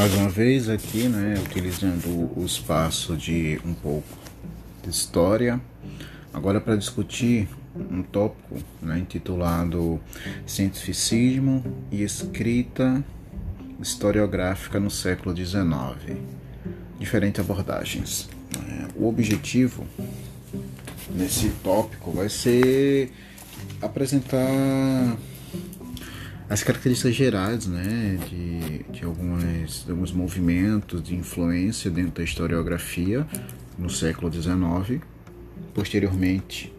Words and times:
Mais 0.00 0.14
uma 0.14 0.30
vez 0.30 0.70
aqui, 0.70 1.08
né, 1.08 1.34
utilizando 1.44 2.32
o 2.34 2.42
espaço 2.42 3.14
de 3.18 3.60
um 3.66 3.74
pouco 3.74 4.08
de 4.82 4.88
história, 4.88 5.60
agora 6.32 6.58
para 6.58 6.74
discutir 6.74 7.46
um 7.76 8.02
tópico 8.02 8.56
né, 8.80 8.98
intitulado 8.98 10.00
Cientificismo 10.46 11.62
e 11.92 12.02
Escrita 12.02 13.04
Historiográfica 13.78 14.80
no 14.80 14.90
século 14.90 15.36
XIX. 15.36 16.16
Diferentes 16.98 17.38
abordagens. 17.38 18.26
É, 18.56 18.86
o 18.96 19.06
objetivo 19.06 19.86
nesse 21.14 21.50
tópico 21.62 22.10
vai 22.10 22.30
ser 22.30 23.12
apresentar 23.82 24.48
as 26.50 26.64
características 26.64 27.14
gerais 27.14 27.66
né, 27.68 28.18
de, 28.28 28.82
de, 28.92 29.04
algumas, 29.04 29.84
de 29.84 29.90
alguns 29.92 30.10
movimentos 30.10 31.00
de 31.00 31.14
influência 31.14 31.88
dentro 31.88 32.14
da 32.14 32.24
historiografia 32.24 33.24
no 33.78 33.88
século 33.88 34.32
XIX. 34.32 35.00
Posteriormente, 35.72 36.72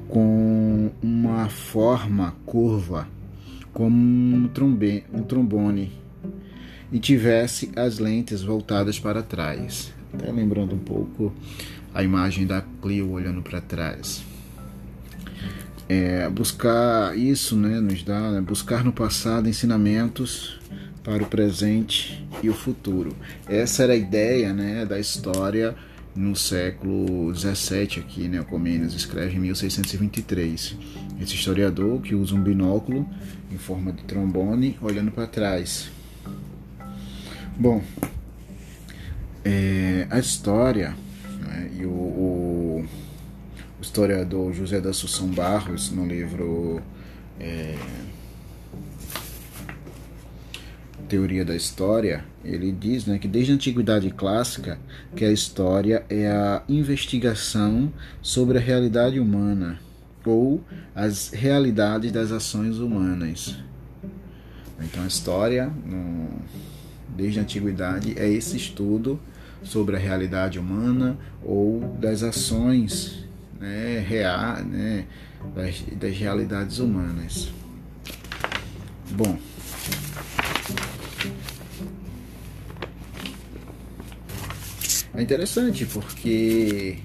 com 0.08 0.90
uma 1.02 1.48
forma 1.48 2.36
curva, 2.46 3.08
como 3.72 3.96
um, 3.96 4.48
trombe, 4.48 5.04
um 5.12 5.22
trombone 5.22 5.92
e 6.94 7.00
tivesse 7.00 7.72
as 7.74 7.98
lentes 7.98 8.40
voltadas 8.40 9.00
para 9.00 9.20
trás. 9.20 9.92
Até 10.12 10.30
lembrando 10.30 10.76
um 10.76 10.78
pouco 10.78 11.34
a 11.92 12.04
imagem 12.04 12.46
da 12.46 12.62
Clio 12.80 13.10
olhando 13.10 13.42
para 13.42 13.60
trás. 13.60 14.22
É, 15.88 16.30
buscar 16.30 17.18
isso 17.18 17.56
né, 17.56 17.80
nos 17.80 18.04
dá, 18.04 18.30
né, 18.30 18.40
buscar 18.40 18.84
no 18.84 18.92
passado 18.92 19.48
ensinamentos 19.48 20.60
para 21.02 21.20
o 21.20 21.26
presente 21.26 22.24
e 22.40 22.48
o 22.48 22.54
futuro. 22.54 23.14
Essa 23.48 23.82
era 23.82 23.94
a 23.94 23.96
ideia 23.96 24.52
né, 24.52 24.86
da 24.86 24.98
história 24.98 25.74
no 26.14 26.36
século 26.36 27.32
17 27.32 27.98
aqui, 27.98 28.28
né, 28.28 28.40
o 28.40 28.44
Comênios 28.44 28.94
escreve 28.94 29.36
em 29.36 29.40
1623. 29.40 30.76
Esse 31.20 31.34
historiador 31.34 32.00
que 32.00 32.14
usa 32.14 32.36
um 32.36 32.40
binóculo 32.40 33.04
em 33.50 33.58
forma 33.58 33.92
de 33.92 34.04
trombone 34.04 34.78
olhando 34.80 35.10
para 35.10 35.26
trás. 35.26 35.90
Bom, 37.56 37.80
é, 39.44 40.08
a 40.10 40.18
história 40.18 40.96
né, 41.40 41.70
e 41.78 41.86
o, 41.86 41.90
o, 41.90 42.88
historiador 43.80 44.52
José 44.52 44.80
da 44.80 44.90
Assunção 44.90 45.28
Barros, 45.28 45.92
no 45.92 46.04
livro 46.04 46.82
é, 47.38 47.78
Teoria 51.08 51.44
da 51.44 51.54
História, 51.54 52.24
ele 52.44 52.72
diz 52.72 53.06
né, 53.06 53.20
que 53.20 53.28
desde 53.28 53.52
a 53.52 53.54
Antiguidade 53.54 54.10
Clássica 54.10 54.76
que 55.14 55.24
a 55.24 55.30
história 55.30 56.04
é 56.10 56.26
a 56.26 56.60
investigação 56.68 57.92
sobre 58.20 58.58
a 58.58 58.60
realidade 58.60 59.20
humana 59.20 59.78
ou 60.26 60.60
as 60.92 61.28
realidades 61.28 62.10
das 62.10 62.32
ações 62.32 62.78
humanas. 62.78 63.56
Então 64.80 65.04
a 65.04 65.06
história, 65.06 65.66
no, 65.86 66.28
desde 67.14 67.38
a 67.38 67.42
antiguidade 67.42 68.18
é 68.18 68.28
esse 68.28 68.56
estudo 68.56 69.18
sobre 69.62 69.96
a 69.96 69.98
realidade 69.98 70.58
humana 70.58 71.16
ou 71.42 71.80
das 71.98 72.22
ações 72.22 73.24
né, 73.58 74.04
real, 74.06 74.62
né, 74.64 75.06
das, 75.54 75.82
das 75.98 76.16
realidades 76.16 76.78
humanas. 76.78 77.50
Bom, 79.10 79.38
é 85.14 85.22
interessante 85.22 85.86
porque 85.86 86.98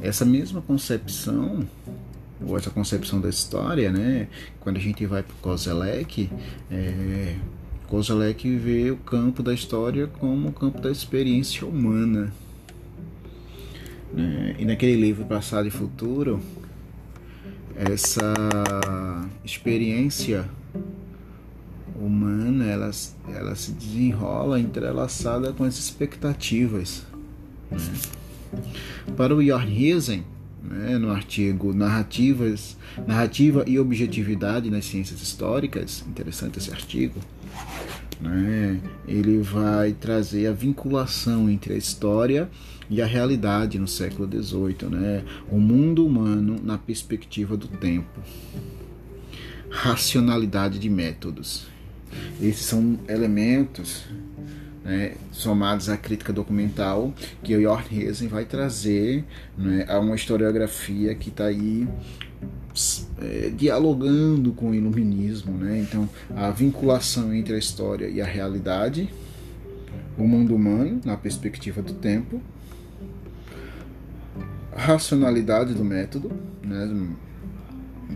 essa 0.00 0.24
mesma 0.24 0.62
concepção 0.62 1.66
ou 2.44 2.56
essa 2.56 2.70
concepção 2.70 3.20
da 3.20 3.28
história, 3.28 3.90
né? 3.90 4.28
Quando 4.60 4.76
a 4.76 4.80
gente 4.80 5.04
vai 5.06 5.22
para 5.22 5.32
o 5.32 5.36
Kozelek, 5.38 6.30
é, 6.70 7.36
Kozalek 7.92 8.56
vê 8.56 8.90
o 8.90 8.96
campo 8.96 9.42
da 9.42 9.52
história 9.52 10.06
como 10.06 10.48
o 10.48 10.52
campo 10.52 10.80
da 10.80 10.90
experiência 10.90 11.66
humana. 11.66 12.32
Né? 14.14 14.56
E 14.58 14.64
naquele 14.64 14.98
livro 14.98 15.26
Passado 15.26 15.68
e 15.68 15.70
Futuro, 15.70 16.40
essa 17.76 18.32
experiência 19.44 20.48
humana 21.94 22.64
ela, 22.64 22.90
ela 23.28 23.54
se 23.54 23.72
desenrola 23.72 24.58
entrelaçada 24.58 25.52
com 25.52 25.62
as 25.62 25.78
expectativas. 25.78 27.04
Né? 27.70 27.76
Para 29.18 29.36
o 29.36 29.44
Jorn 29.44 29.70
Riesen, 29.70 30.24
né, 30.64 30.96
no 30.96 31.10
artigo 31.10 31.74
Narrativas, 31.74 32.74
Narrativa 33.06 33.64
e 33.66 33.78
Objetividade 33.78 34.70
nas 34.70 34.86
Ciências 34.86 35.20
Históricas, 35.20 36.02
interessante 36.08 36.58
esse 36.58 36.70
artigo, 36.70 37.20
né, 38.22 38.80
ele 39.06 39.40
vai 39.40 39.92
trazer 39.92 40.46
a 40.46 40.52
vinculação 40.52 41.50
entre 41.50 41.74
a 41.74 41.76
história 41.76 42.48
e 42.88 43.02
a 43.02 43.06
realidade 43.06 43.78
no 43.78 43.88
século 43.88 44.28
XVIII, 44.30 44.88
né, 44.90 45.24
o 45.50 45.58
mundo 45.58 46.06
humano 46.06 46.56
na 46.62 46.78
perspectiva 46.78 47.56
do 47.56 47.66
tempo, 47.66 48.20
racionalidade 49.68 50.78
de 50.78 50.88
métodos. 50.88 51.66
Esses 52.40 52.66
são 52.66 52.98
elementos 53.08 54.04
né, 54.84 55.14
somados 55.30 55.88
à 55.88 55.96
crítica 55.96 56.32
documental, 56.32 57.12
que 57.42 57.56
o 57.56 57.62
Jorn 57.62 57.86
Hesen 57.90 58.28
vai 58.28 58.44
trazer 58.44 59.24
né, 59.56 59.84
a 59.88 59.98
uma 59.98 60.14
historiografia 60.14 61.14
que 61.14 61.28
está 61.28 61.46
aí 61.46 61.88
é, 63.20 63.50
dialogando 63.50 64.52
com 64.52 64.70
o 64.70 64.74
iluminismo, 64.74 65.52
né? 65.52 65.80
Então, 65.80 66.08
a 66.34 66.50
vinculação 66.50 67.32
entre 67.34 67.54
a 67.54 67.58
história 67.58 68.08
e 68.08 68.20
a 68.20 68.26
realidade, 68.26 69.08
o 70.16 70.26
mundo 70.26 70.54
humano 70.54 71.00
na 71.04 71.16
perspectiva 71.16 71.82
do 71.82 71.94
tempo, 71.94 72.40
a 74.74 74.80
racionalidade 74.80 75.74
do 75.74 75.84
método, 75.84 76.32
né? 76.62 77.08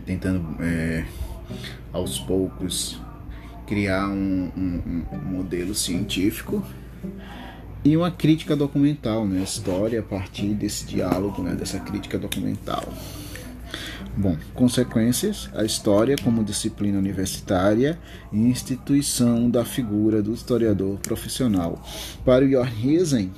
Tentando 0.05 0.61
é, 0.61 1.05
aos 1.91 2.19
poucos 2.19 2.99
criar 3.65 4.07
um, 4.07 4.51
um, 4.55 5.03
um, 5.11 5.17
modelo 5.17 5.75
científico 5.75 6.63
e 7.83 7.95
uma 7.97 8.09
crítica 8.09 8.55
documental, 8.55 9.25
né? 9.25 9.41
História 9.41 9.99
a 9.99 10.03
partir 10.03 10.53
desse 10.53 10.85
diálogo, 10.85 11.43
né? 11.43 11.53
Dessa 11.53 11.79
crítica 11.79 12.17
documental. 12.17 12.87
Bom, 14.17 14.35
consequências: 14.55 15.47
a 15.53 15.63
história 15.63 16.15
como 16.23 16.43
disciplina 16.43 16.97
universitária 16.97 17.99
e 18.33 18.37
instituição 18.37 19.49
da 19.49 19.63
figura 19.63 20.23
do 20.23 20.33
historiador 20.33 20.97
profissional. 20.97 21.81
Para 22.25 22.43
o 22.43 22.49
Jorn 22.49 22.71
Riesen, 22.71 23.31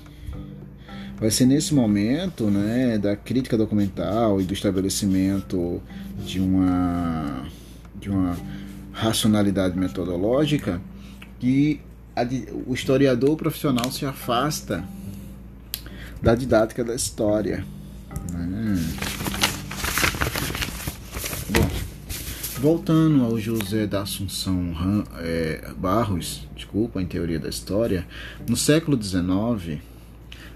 vai 1.19 1.29
ser 1.29 1.45
nesse 1.45 1.73
momento 1.73 2.45
né, 2.49 2.97
da 2.97 3.15
crítica 3.15 3.57
documental 3.57 4.39
e 4.39 4.45
do 4.45 4.53
estabelecimento 4.53 5.81
de 6.25 6.39
uma, 6.39 7.45
de 7.99 8.09
uma 8.09 8.37
racionalidade 8.93 9.77
metodológica 9.77 10.81
que 11.39 11.81
a, 12.15 12.21
o 12.65 12.73
historiador 12.73 13.35
profissional 13.35 13.91
se 13.91 14.05
afasta 14.05 14.83
da 16.21 16.35
didática 16.35 16.85
da 16.85 16.95
história. 16.95 17.65
Né? 18.31 18.75
Bom, 21.49 21.67
voltando 22.59 23.23
ao 23.23 23.39
José 23.39 23.87
da 23.87 24.01
Assunção 24.01 24.73
é, 25.19 25.71
Barros, 25.77 26.45
desculpa, 26.53 27.01
em 27.01 27.05
Teoria 27.05 27.39
da 27.39 27.47
História, 27.47 28.05
no 28.47 28.57
século 28.57 29.01
XIX, 29.01 29.79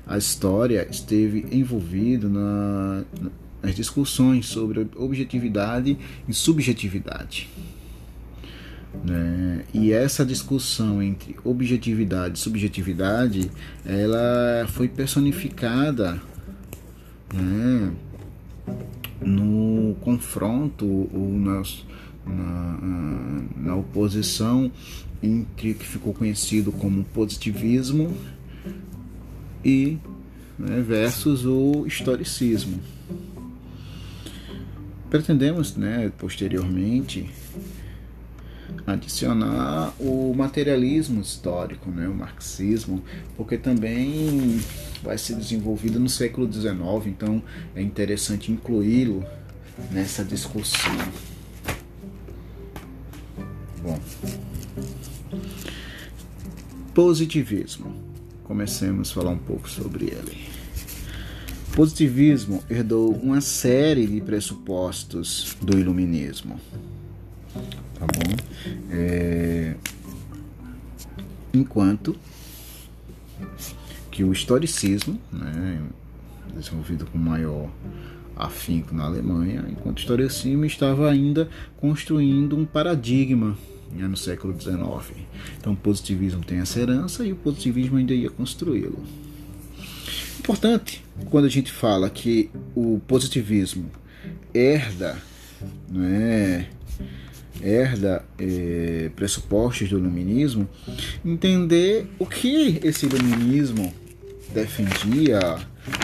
a 0.06 0.18
história 0.18 0.86
esteve 0.92 1.46
envolvida 1.50 2.28
na, 2.28 3.06
nas 3.62 3.74
discussões 3.74 4.48
sobre 4.48 4.86
objetividade 4.98 5.98
e 6.28 6.34
subjetividade. 6.34 7.50
Né? 9.06 9.64
E 9.74 9.94
essa 9.94 10.26
discussão 10.26 11.02
entre 11.02 11.38
objetividade 11.42 12.38
e 12.38 12.42
subjetividade, 12.42 13.50
ela 13.86 14.68
foi 14.68 14.90
personificada 14.90 16.22
né, 17.34 17.94
no 19.22 19.96
confronto 20.02 20.86
ou 20.86 21.32
nas, 21.40 21.86
na, 22.26 23.44
na 23.56 23.76
oposição 23.76 24.72
entre 25.22 25.72
o 25.72 25.76
que 25.76 25.86
ficou 25.86 26.14
conhecido 26.14 26.72
como 26.72 27.04
positivismo 27.06 28.16
e 29.64 29.98
né, 30.58 30.82
versus 30.82 31.46
o 31.46 31.86
historicismo. 31.88 32.80
Pretendemos, 35.10 35.76
né, 35.76 36.12
posteriormente, 36.18 37.30
adicionar 38.86 39.94
o 40.00 40.34
materialismo 40.36 41.22
histórico, 41.22 41.90
né, 41.90 42.08
o 42.08 42.14
marxismo, 42.14 43.02
porque 43.38 43.58
também 43.58 44.60
vai 45.02 45.18
ser 45.18 45.36
desenvolvido 45.36 46.00
no 46.00 46.10
século 46.10 46.52
XIX, 46.52 46.74
então 47.08 47.42
é 47.76 47.82
interessante 47.82 48.52
incluí-lo 48.52 49.24
nessa 49.92 50.24
discussão. 50.24 50.92
Positivismo. 56.94 57.94
Comecemos 58.44 59.12
a 59.12 59.14
falar 59.14 59.32
um 59.32 59.38
pouco 59.38 59.70
sobre 59.70 60.06
ele. 60.06 60.38
Positivismo 61.76 62.64
herdou 62.70 63.14
uma 63.14 63.42
série 63.42 64.06
de 64.06 64.22
pressupostos 64.22 65.56
do 65.62 65.78
iluminismo 65.80 66.60
tá 68.04 68.08
bom? 68.08 68.36
É... 68.90 69.76
Enquanto 71.54 72.16
que 74.10 74.24
o 74.24 74.32
historicismo, 74.32 75.20
né, 75.32 75.82
desenvolvido 76.56 77.06
com 77.06 77.18
maior 77.18 77.70
afinco 78.36 78.94
na 78.94 79.06
Alemanha, 79.06 79.66
enquanto 79.70 79.98
o 79.98 80.02
historicismo 80.02 80.66
estava 80.66 81.10
ainda 81.10 81.48
construindo 81.78 82.58
um 82.58 82.66
paradigma 82.66 83.58
né, 83.94 84.08
no 84.08 84.18
século 84.18 84.60
XIX. 84.60 85.26
Então 85.58 85.74
o 85.74 85.76
positivismo 85.76 86.44
tem 86.44 86.60
essa 86.60 86.80
herança 86.80 87.26
e 87.26 87.32
o 87.32 87.36
positivismo 87.36 87.98
ainda 87.98 88.14
ia 88.14 88.30
construí-lo. 88.30 89.04
Importante 90.40 91.04
quando 91.30 91.46
a 91.46 91.50
gente 91.50 91.72
fala 91.72 92.10
que 92.10 92.50
o 92.76 93.00
positivismo 93.08 93.90
herda 94.54 95.18
né, 95.90 96.68
herda 97.62 98.26
é, 98.38 99.10
pressupostos 99.16 99.90
do 99.90 99.98
iluminismo, 99.98 100.68
entender 101.24 102.08
o 102.20 102.26
que 102.26 102.80
esse 102.84 103.06
iluminismo 103.06 103.94
defendia 104.54 105.40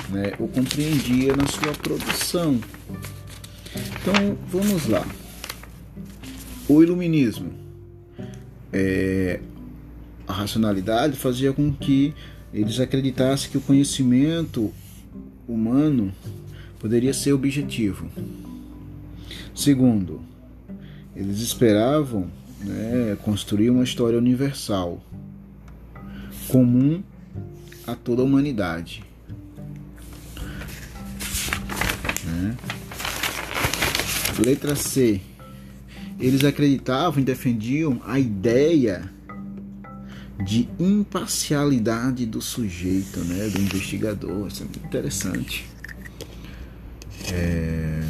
né, 0.10 0.34
ou 0.40 0.48
compreendia 0.48 1.36
na 1.36 1.48
sua 1.48 1.74
produção. 1.74 2.60
Então 4.02 4.38
vamos 4.48 4.88
lá. 4.88 5.06
O 6.68 6.84
iluminismo, 6.84 7.52
é, 8.72 9.40
a 10.28 10.34
racionalidade 10.34 11.16
fazia 11.16 11.52
com 11.52 11.74
que 11.74 12.14
eles 12.54 12.80
acreditassem 12.80 13.50
que 13.50 13.58
o 13.58 13.62
conhecimento 13.62 14.72
humano 15.48 16.14
poderia 16.80 17.14
ser 17.14 17.34
objetivo. 17.34 18.10
Segundo, 19.56 20.22
eles 21.16 21.40
esperavam 21.40 22.30
né, 22.62 23.18
construir 23.24 23.70
uma 23.70 23.84
história 23.84 24.18
universal, 24.18 25.04
comum 26.48 27.04
a 27.86 27.96
toda 27.96 28.22
a 28.22 28.26
humanidade. 28.26 29.04
Né? 32.26 32.58
Letra 34.44 34.76
C. 34.76 35.22
Eles 36.20 36.44
acreditavam 36.44 37.22
e 37.22 37.24
defendiam 37.24 38.02
a 38.06 38.20
ideia 38.20 39.10
de 40.44 40.70
imparcialidade 40.80 42.26
do 42.26 42.42
sujeito, 42.42 43.20
né, 43.22 43.50
do 43.50 43.62
investigador. 43.62 44.48
Isso 44.48 44.64
é 44.64 44.66
muito 44.66 44.86
interessante. 44.86 45.66
É... 47.32 48.04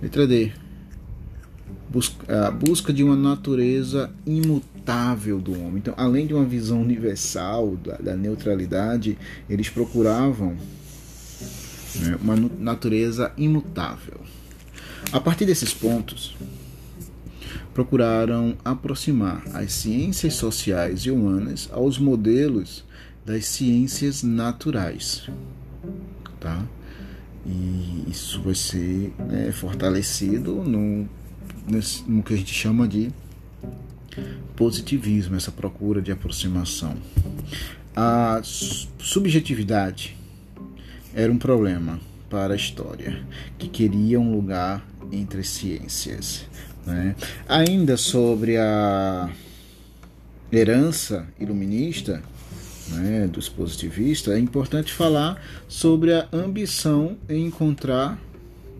Letra 0.00 0.26
D 0.26 0.52
a 2.28 2.50
busca 2.50 2.92
de 2.92 3.02
uma 3.02 3.16
natureza 3.16 4.10
imutável 4.26 5.40
do 5.40 5.52
homem. 5.58 5.78
Então, 5.78 5.94
além 5.96 6.26
de 6.26 6.34
uma 6.34 6.44
visão 6.44 6.82
universal 6.82 7.76
da, 7.76 7.96
da 7.96 8.14
neutralidade, 8.14 9.16
eles 9.48 9.70
procuravam 9.70 10.56
né, 11.96 12.18
uma 12.20 12.36
natureza 12.36 13.32
imutável. 13.36 14.20
A 15.12 15.20
partir 15.20 15.46
desses 15.46 15.72
pontos, 15.72 16.36
procuraram 17.72 18.56
aproximar 18.64 19.42
as 19.54 19.72
ciências 19.72 20.34
sociais 20.34 21.00
e 21.00 21.10
humanas 21.10 21.68
aos 21.72 21.98
modelos 21.98 22.84
das 23.24 23.46
ciências 23.46 24.22
naturais. 24.22 25.28
Tá? 26.40 26.62
E 27.46 28.04
isso 28.08 28.42
vai 28.42 28.54
ser 28.54 29.12
né, 29.18 29.52
fortalecido 29.52 30.62
no 30.64 31.08
no 32.06 32.22
que 32.22 32.32
a 32.32 32.36
gente 32.36 32.54
chama 32.54 32.88
de 32.88 33.10
positivismo, 34.56 35.36
essa 35.36 35.52
procura 35.52 36.00
de 36.00 36.10
aproximação. 36.10 36.96
A 37.94 38.40
subjetividade 38.42 40.16
era 41.14 41.30
um 41.30 41.38
problema 41.38 42.00
para 42.30 42.54
a 42.54 42.56
história, 42.56 43.22
que 43.58 43.68
queria 43.68 44.18
um 44.20 44.32
lugar 44.32 44.84
entre 45.12 45.40
as 45.40 45.48
ciências. 45.48 46.46
Né? 46.86 47.14
Ainda 47.48 47.96
sobre 47.96 48.56
a 48.56 49.30
herança 50.50 51.26
iluminista 51.38 52.22
né, 52.88 53.26
dos 53.26 53.48
positivistas, 53.48 54.34
é 54.34 54.38
importante 54.38 54.92
falar 54.92 55.42
sobre 55.68 56.14
a 56.14 56.26
ambição 56.32 57.18
em 57.28 57.46
encontrar 57.46 58.18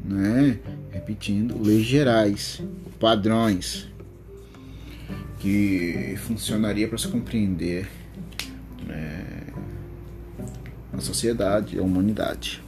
né? 0.05 0.59
Repetindo, 0.91 1.61
leis 1.61 1.85
gerais, 1.85 2.63
padrões 2.99 3.89
que 5.39 6.15
funcionaria 6.27 6.89
para 6.89 6.99
se 6.99 7.09
compreender 7.09 7.89
né, 8.87 9.47
a 10.93 11.01
sociedade, 11.01 11.79
a 11.79 11.83
humanidade. 11.83 12.63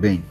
Bem, 0.00 0.22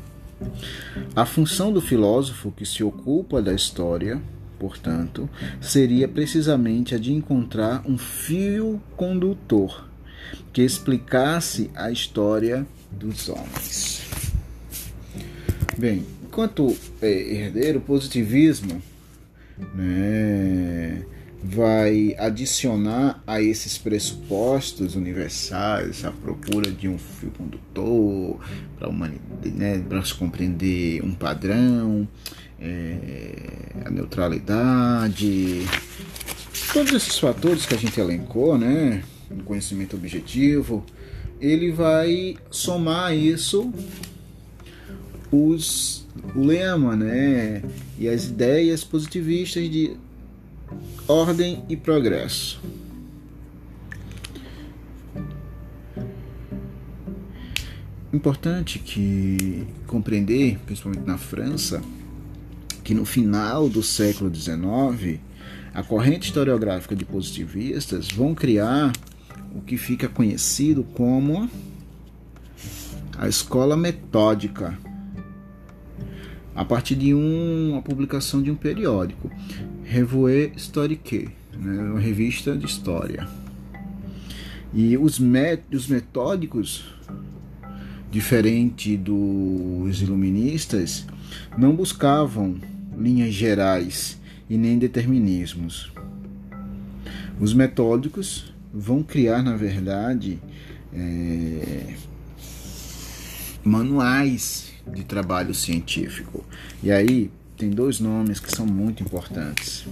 a 1.16 1.26
função 1.26 1.72
do 1.72 1.82
filósofo 1.82 2.52
que 2.52 2.66
se 2.66 2.84
ocupa 2.84 3.42
da 3.42 3.54
história, 3.54 4.22
portanto, 4.60 5.30
seria 5.62 6.08
precisamente 6.08 6.96
a 6.96 6.98
de 6.98 7.14
encontrar 7.14 7.84
um 7.86 7.98
fio 7.98 8.82
condutor 8.96 9.88
que 10.54 10.62
explicasse 10.62 11.70
a 11.76 11.92
história 11.92 12.66
dos 12.92 13.30
homens. 13.30 14.08
Bem, 15.78 16.06
enquanto 16.24 16.76
é, 17.02 17.10
herdeiro, 17.10 17.80
positivismo 17.80 18.82
né, 19.74 21.04
vai 21.44 22.16
adicionar 22.18 23.22
a 23.26 23.42
esses 23.42 23.78
pressupostos 23.78 24.96
universais 24.96 26.04
a 26.04 26.12
procura 26.12 26.72
de 26.72 26.88
um 26.88 26.98
fio 26.98 27.32
condutor 27.32 28.40
para 28.78 28.90
né, 29.52 29.84
se 30.04 30.14
compreender 30.16 31.04
um 31.04 31.14
padrão, 31.14 32.08
é, 32.60 33.84
a 33.86 33.90
neutralidade, 33.90 35.62
todos 36.74 36.92
esses 36.94 37.20
fatores 37.20 37.66
que 37.66 37.76
a 37.76 37.78
gente 37.78 38.00
elencou, 38.00 38.58
né, 38.58 39.04
o 39.30 39.44
conhecimento 39.44 39.96
objetivo, 39.96 40.84
ele 41.40 41.72
vai 41.72 42.36
somar 42.50 43.16
isso 43.16 43.72
os 45.32 46.06
lema, 46.36 46.96
né, 46.96 47.62
e 48.00 48.08
as 48.08 48.26
ideias 48.26 48.84
positivistas 48.84 49.70
de 49.70 49.98
ordem 51.08 51.64
e 51.70 51.76
progresso. 51.76 52.62
Importante 58.12 58.80
que 58.80 59.68
compreender, 59.86 60.58
principalmente 60.66 61.06
na 61.06 61.18
França, 61.18 61.82
que 62.84 62.94
no 62.94 63.06
final 63.06 63.68
do 63.68 63.84
século 63.84 64.34
XIX, 64.34 65.20
a 65.74 65.84
corrente 65.84 66.28
historiográfica 66.28 66.96
de 66.96 67.06
positivistas 67.06 68.08
vão 68.08 68.34
criar 68.34 68.94
o 69.54 69.62
que 69.62 69.78
fica 69.78 70.08
conhecido 70.08 70.84
como 70.84 71.50
a 73.18 73.28
escola 73.28 73.76
metódica, 73.76 74.78
a 76.56 76.64
partir 76.64 76.96
de 76.96 77.14
um, 77.14 77.72
uma 77.72 77.82
publicação 77.82 78.42
de 78.42 78.50
um 78.50 78.56
periódico, 78.56 79.30
Revue 79.90 80.52
Historique, 80.54 81.30
né, 81.58 81.82
uma 81.82 82.00
revista 82.00 82.54
de 82.58 82.66
história. 82.66 83.26
E 84.74 84.98
os, 84.98 85.18
os 85.74 85.88
metódicos, 85.88 86.84
diferente 88.12 88.98
dos 88.98 90.02
iluministas, 90.02 91.08
não 91.58 91.74
buscavam 91.74 92.58
linhas 92.98 93.34
gerais 93.34 94.20
e 94.50 94.58
nem 94.58 94.78
determinismos. 94.78 95.90
Os 97.40 97.54
metódicos 97.54 98.54
vão 98.74 99.02
criar, 99.02 99.42
na 99.42 99.56
verdade, 99.56 100.38
é, 100.94 101.94
manuais 103.64 104.74
de 104.86 105.06
trabalho 105.06 105.56
científico. 105.56 106.44
E 106.84 106.92
aí 106.92 107.32
tem 107.58 107.70
dois 107.72 108.00
nomes 108.00 108.40
que 108.40 108.56
são 108.56 108.66
muito 108.66 109.04
importantes: 109.04 109.86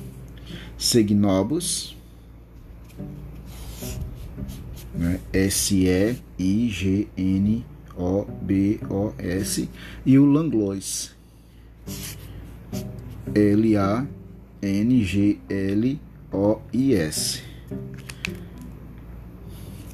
Segnobus, 0.78 1.98
né? 4.94 5.20
S-E-I-G-N-O-B-O-S, 5.34 6.30
e 10.06 10.20
o 10.20 10.26
Langlois. 10.26 11.14
L-A-N-G-L-O-I-S. 13.34 14.06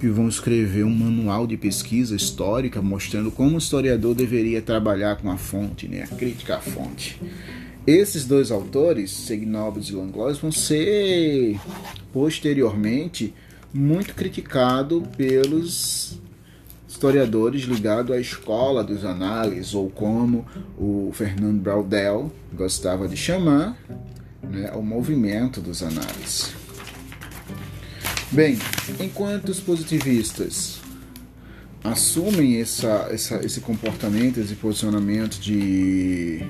Que 0.02 0.08
vão 0.08 0.28
escrever 0.28 0.84
um 0.84 0.90
manual 0.90 1.46
de 1.46 1.56
pesquisa 1.56 2.16
histórica 2.16 2.82
mostrando 2.82 3.30
como 3.30 3.54
o 3.54 3.60
historiador 3.60 4.16
deveria 4.16 4.60
trabalhar 4.60 5.18
com 5.18 5.30
a 5.30 5.38
fonte, 5.38 5.88
né? 5.88 6.08
a 6.12 6.16
crítica 6.16 6.56
à 6.56 6.60
fonte. 6.60 7.22
Esses 7.86 8.26
dois 8.26 8.50
autores, 8.50 9.12
Segnobus 9.12 9.90
e 9.90 9.94
Langlois, 9.94 10.40
vão 10.40 10.52
ser 10.52 11.60
posteriormente 12.12 13.32
muito 13.72 14.16
criticados 14.16 15.04
pelos 15.16 16.20
historiadores 16.88 17.62
ligados 17.66 18.16
à 18.16 18.20
escola 18.20 18.84
dos 18.84 19.06
análises, 19.06 19.76
ou 19.76 19.88
como 19.88 20.48
o 20.80 21.12
Fernando 21.14 21.62
Braudel 21.62 22.32
gostava 22.52 23.08
de 23.08 23.16
chamar, 23.16 23.78
né, 24.42 24.72
o 24.74 24.82
movimento 24.82 25.62
dos 25.62 25.84
análises. 25.84 26.61
Bem, 28.34 28.58
enquanto 28.98 29.50
os 29.50 29.60
positivistas 29.60 30.80
assumem 31.84 32.62
essa, 32.62 33.10
essa, 33.12 33.46
esse 33.46 33.60
comportamento, 33.60 34.40
esse 34.40 34.56
posicionamento 34.56 35.38
de 35.38 36.42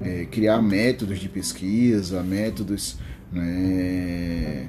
é, 0.00 0.24
criar 0.26 0.62
métodos 0.62 1.18
de 1.18 1.28
pesquisa, 1.28 2.22
métodos 2.22 2.96
né, 3.32 4.68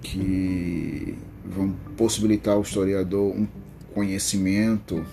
que 0.00 1.18
vão 1.44 1.74
possibilitar 1.96 2.54
ao 2.54 2.62
historiador 2.62 3.34
um 3.34 3.48
conhecimento 3.92 5.04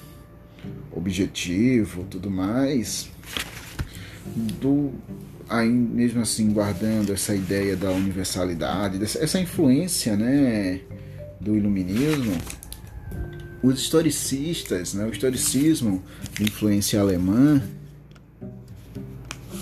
objetivo, 0.92 2.06
tudo 2.08 2.30
mais, 2.30 3.10
do 4.62 4.92
aí 5.52 5.70
mesmo 5.70 6.22
assim 6.22 6.52
guardando 6.52 7.12
essa 7.12 7.36
ideia 7.36 7.76
da 7.76 7.92
universalidade, 7.92 8.98
dessa, 8.98 9.22
essa 9.22 9.40
influência, 9.40 10.16
né, 10.16 10.80
do 11.40 11.56
iluminismo, 11.56 12.38
os 13.62 13.80
historicistas, 13.80 14.94
né, 14.94 15.06
o 15.06 15.12
historicismo 15.12 16.02
de 16.34 16.44
influência 16.44 17.02
alemã, 17.02 17.62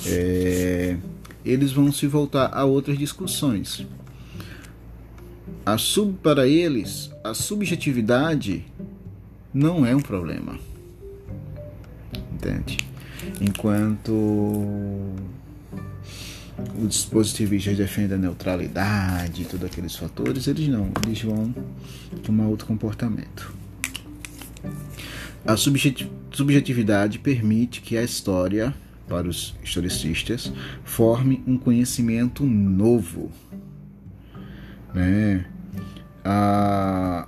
é, 0.05 0.96
eles 1.43 1.72
vão 1.72 1.91
se 1.91 2.05
voltar 2.05 2.51
a 2.53 2.63
outras 2.63 2.98
discussões. 2.98 3.86
A 5.65 5.77
sub, 5.77 6.17
para 6.22 6.48
eles, 6.48 7.10
a 7.24 7.34
subjetividade 7.34 8.65
não 9.53 9.86
é 9.86 9.96
um 9.96 10.01
problema. 10.01 10.58
Entende? 12.34 12.77
Enquanto 13.41 14.13
os 16.81 17.05
positivistas 17.05 17.77
defendem 17.77 18.17
a 18.17 18.21
neutralidade 18.21 19.41
e 19.41 19.45
todos 19.45 19.65
aqueles 19.65 19.95
fatores, 19.95 20.47
eles 20.47 20.67
não, 20.67 20.91
eles 21.05 21.21
vão 21.21 21.53
tomar 22.23 22.47
outro 22.47 22.65
comportamento. 22.65 23.53
A 25.45 25.55
subjetividade 25.57 27.19
permite 27.19 27.81
que 27.81 27.97
a 27.97 28.03
história, 28.03 28.73
para 29.07 29.27
os 29.27 29.55
historicistas, 29.63 30.51
forme 30.83 31.43
um 31.47 31.57
conhecimento 31.57 32.45
novo. 32.45 33.31
Né? 34.93 35.45
A, 36.23 37.27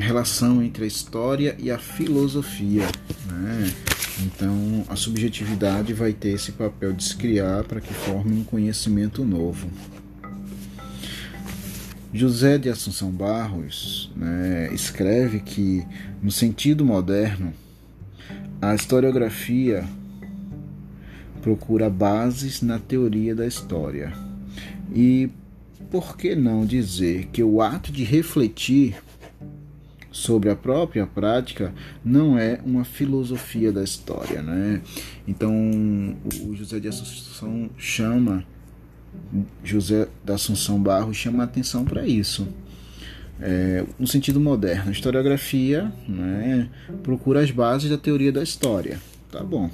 relação 0.00 0.62
entre 0.62 0.84
a 0.84 0.86
história 0.86 1.54
e 1.58 1.70
a 1.70 1.78
filosofia. 1.78 2.86
Né? 3.26 3.72
Então, 4.22 4.84
a 4.88 4.96
subjetividade 4.96 5.92
vai 5.94 6.12
ter 6.12 6.30
esse 6.30 6.52
papel 6.52 6.92
de 6.92 7.04
se 7.04 7.16
criar 7.16 7.64
para 7.64 7.80
que 7.80 7.92
forme 7.92 8.36
um 8.36 8.44
conhecimento 8.44 9.24
novo. 9.24 9.68
José 12.12 12.58
de 12.58 12.68
Assunção 12.68 13.10
Barros 13.10 14.10
né, 14.16 14.68
escreve 14.74 15.40
que, 15.40 15.86
no 16.20 16.30
sentido 16.30 16.84
moderno, 16.84 17.54
a 18.60 18.74
historiografia 18.74 19.88
procura 21.40 21.88
bases 21.88 22.60
na 22.60 22.78
teoria 22.78 23.34
da 23.34 23.46
história. 23.46 24.12
E 24.92 25.30
por 25.90 26.16
que 26.16 26.34
não 26.34 26.66
dizer 26.66 27.28
que 27.32 27.42
o 27.42 27.62
ato 27.62 27.90
de 27.90 28.04
refletir 28.04 28.96
sobre 30.10 30.50
a 30.50 30.56
própria 30.56 31.06
prática 31.06 31.72
não 32.04 32.38
é 32.38 32.60
uma 32.64 32.84
filosofia 32.84 33.70
da 33.72 33.82
história, 33.82 34.42
né? 34.42 34.82
Então, 35.26 35.52
o 36.44 36.54
José 36.54 36.80
de 36.80 36.88
Assunção 36.88 37.70
chama 37.78 38.44
José 39.62 40.08
da 40.24 40.34
Assunção 40.34 40.80
Barros 40.80 41.16
chama 41.16 41.42
a 41.42 41.44
atenção 41.44 41.84
para 41.84 42.06
isso. 42.06 42.46
É, 43.40 43.84
no 43.98 44.06
sentido 44.06 44.38
moderno, 44.38 44.88
a 44.88 44.92
historiografia 44.92 45.90
né, 46.06 46.68
procura 47.02 47.40
as 47.40 47.50
bases 47.50 47.88
da 47.88 47.96
teoria 47.96 48.30
da 48.30 48.42
história. 48.42 49.00
Tá 49.30 49.42
bom. 49.42 49.70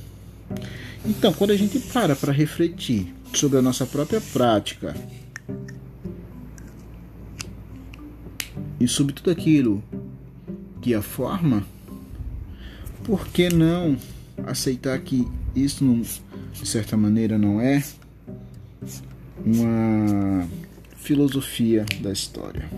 Então, 1.04 1.32
quando 1.32 1.50
a 1.50 1.56
gente 1.56 1.78
para 1.80 2.14
para 2.14 2.32
refletir 2.32 3.12
sobre 3.32 3.58
a 3.58 3.62
nossa 3.62 3.84
própria 3.84 4.20
prática 4.32 4.94
e 8.78 8.86
sobre 8.86 9.12
tudo 9.12 9.30
aquilo 9.30 9.82
a 10.94 11.02
forma, 11.02 11.64
por 13.04 13.26
que 13.28 13.48
não 13.48 13.96
aceitar 14.44 14.98
que 15.00 15.26
isso, 15.54 15.84
não, 15.84 16.00
de 16.00 16.66
certa 16.66 16.96
maneira, 16.96 17.38
não 17.38 17.60
é 17.60 17.82
uma 19.44 20.46
filosofia 20.96 21.84
da 22.00 22.12
história? 22.12 22.68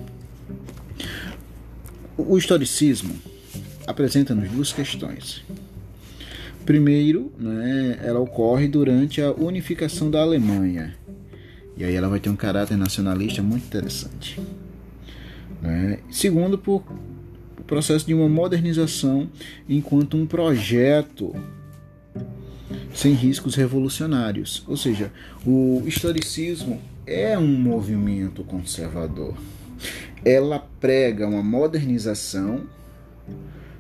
O 2.17 2.37
historicismo 2.37 3.15
apresenta-nos 3.87 4.51
duas 4.51 4.73
questões. 4.73 5.43
Primeiro, 6.67 7.33
né, 7.39 7.99
ela 8.03 8.21
ocorre 8.21 8.69
durante 8.69 9.23
a 9.23 9.33
unificação 9.33 10.11
da 10.11 10.21
Alemanha. 10.21 10.95
E 11.77 11.85
aí 11.85 11.95
ela 11.95 12.09
vai 12.09 12.21
ter 12.21 12.29
um 12.29 12.37
caráter 12.37 12.77
nacionalista 12.77 13.43
muito 13.43 13.65
interessante. 13.65 14.39
Né? 15.63 16.01
Segundo, 16.11 16.59
por 16.59 16.83
processo 17.69 18.07
de 18.07 18.15
uma 18.15 18.29
modernização 18.29 19.29
enquanto 19.69 20.17
um 20.17 20.27
projeto 20.27 21.37
sem 22.95 23.13
riscos 23.13 23.55
revolucionários. 23.55 24.65
Ou 24.67 24.77
seja, 24.77 25.13
o 25.47 25.83
historicismo 25.87 26.81
é 27.07 27.39
um 27.39 27.47
movimento 27.47 28.43
conservador. 28.43 29.35
ela 30.25 30.59
prega 30.81 31.29
uma 31.29 31.43
modernização, 31.43 32.63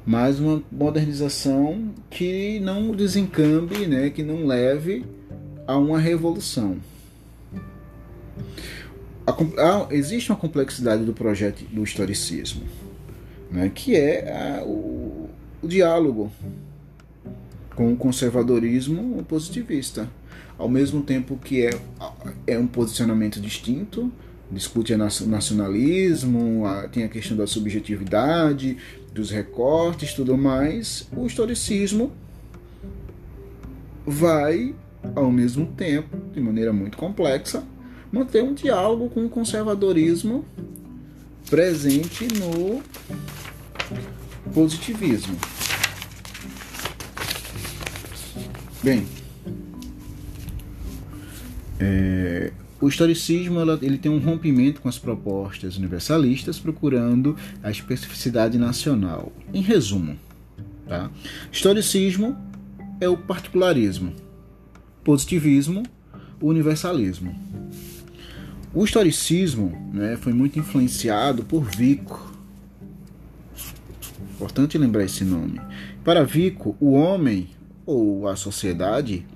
mas 0.06 0.38
uma 0.38 0.62
modernização 0.70 1.92
que 2.08 2.60
não 2.60 2.92
desencambe, 2.92 3.86
né, 3.86 4.08
que 4.10 4.22
não 4.22 4.46
leve 4.46 5.04
a 5.66 5.76
uma 5.76 5.98
revolução. 5.98 6.76
A, 9.26 9.32
a, 9.32 9.88
existe 9.90 10.30
uma 10.30 10.38
complexidade 10.38 11.04
do 11.04 11.12
projeto 11.12 11.64
do 11.64 11.82
historicismo, 11.82 12.62
né, 13.50 13.70
que 13.74 13.94
é 13.94 14.58
a, 14.60 14.64
o, 14.64 15.28
o 15.62 15.68
diálogo 15.68 16.30
com 17.74 17.92
o 17.92 17.96
conservadorismo 17.96 19.22
positivista, 19.24 20.08
ao 20.58 20.68
mesmo 20.68 21.02
tempo 21.02 21.36
que 21.36 21.64
é, 21.64 21.70
é 22.46 22.58
um 22.58 22.66
posicionamento 22.66 23.40
distinto, 23.40 24.10
discute 24.50 24.94
o 24.94 24.98
nacionalismo, 24.98 26.64
tem 26.90 27.04
a 27.04 27.08
questão 27.08 27.36
da 27.36 27.46
subjetividade, 27.46 28.76
dos 29.12 29.30
recortes, 29.30 30.12
tudo 30.14 30.36
mais, 30.36 31.06
o 31.16 31.26
historicismo 31.26 32.12
vai, 34.06 34.74
ao 35.14 35.30
mesmo 35.30 35.66
tempo, 35.66 36.16
de 36.32 36.40
maneira 36.40 36.72
muito 36.72 36.96
complexa, 36.96 37.62
manter 38.10 38.42
um 38.42 38.54
diálogo 38.54 39.08
com 39.10 39.26
o 39.26 39.28
conservadorismo 39.28 40.44
presente 41.48 42.26
no 42.38 42.82
positivismo. 44.52 45.36
Bem, 48.82 49.06
é, 51.80 52.52
o 52.80 52.88
historicismo 52.88 53.58
ela, 53.58 53.78
ele 53.82 53.98
tem 53.98 54.10
um 54.10 54.18
rompimento 54.18 54.80
com 54.80 54.88
as 54.88 54.98
propostas 54.98 55.76
universalistas, 55.76 56.58
procurando 56.58 57.36
a 57.62 57.70
especificidade 57.70 58.56
nacional. 58.56 59.32
Em 59.52 59.60
resumo, 59.60 60.16
tá? 60.86 61.10
historicismo 61.52 62.36
é 63.00 63.08
o 63.08 63.16
particularismo, 63.16 64.12
positivismo, 65.04 65.82
o 66.40 66.46
universalismo. 66.46 67.34
O 68.72 68.84
historicismo 68.84 69.90
né, 69.92 70.16
foi 70.16 70.32
muito 70.32 70.58
influenciado 70.58 71.42
por 71.42 71.64
Vico. 71.64 72.37
Importante 74.38 74.78
lembrar 74.78 75.02
esse 75.02 75.24
nome. 75.24 75.60
Para 76.04 76.24
Vico, 76.24 76.76
o 76.78 76.92
homem 76.92 77.48
ou 77.84 78.28
a 78.28 78.36
sociedade 78.36 79.26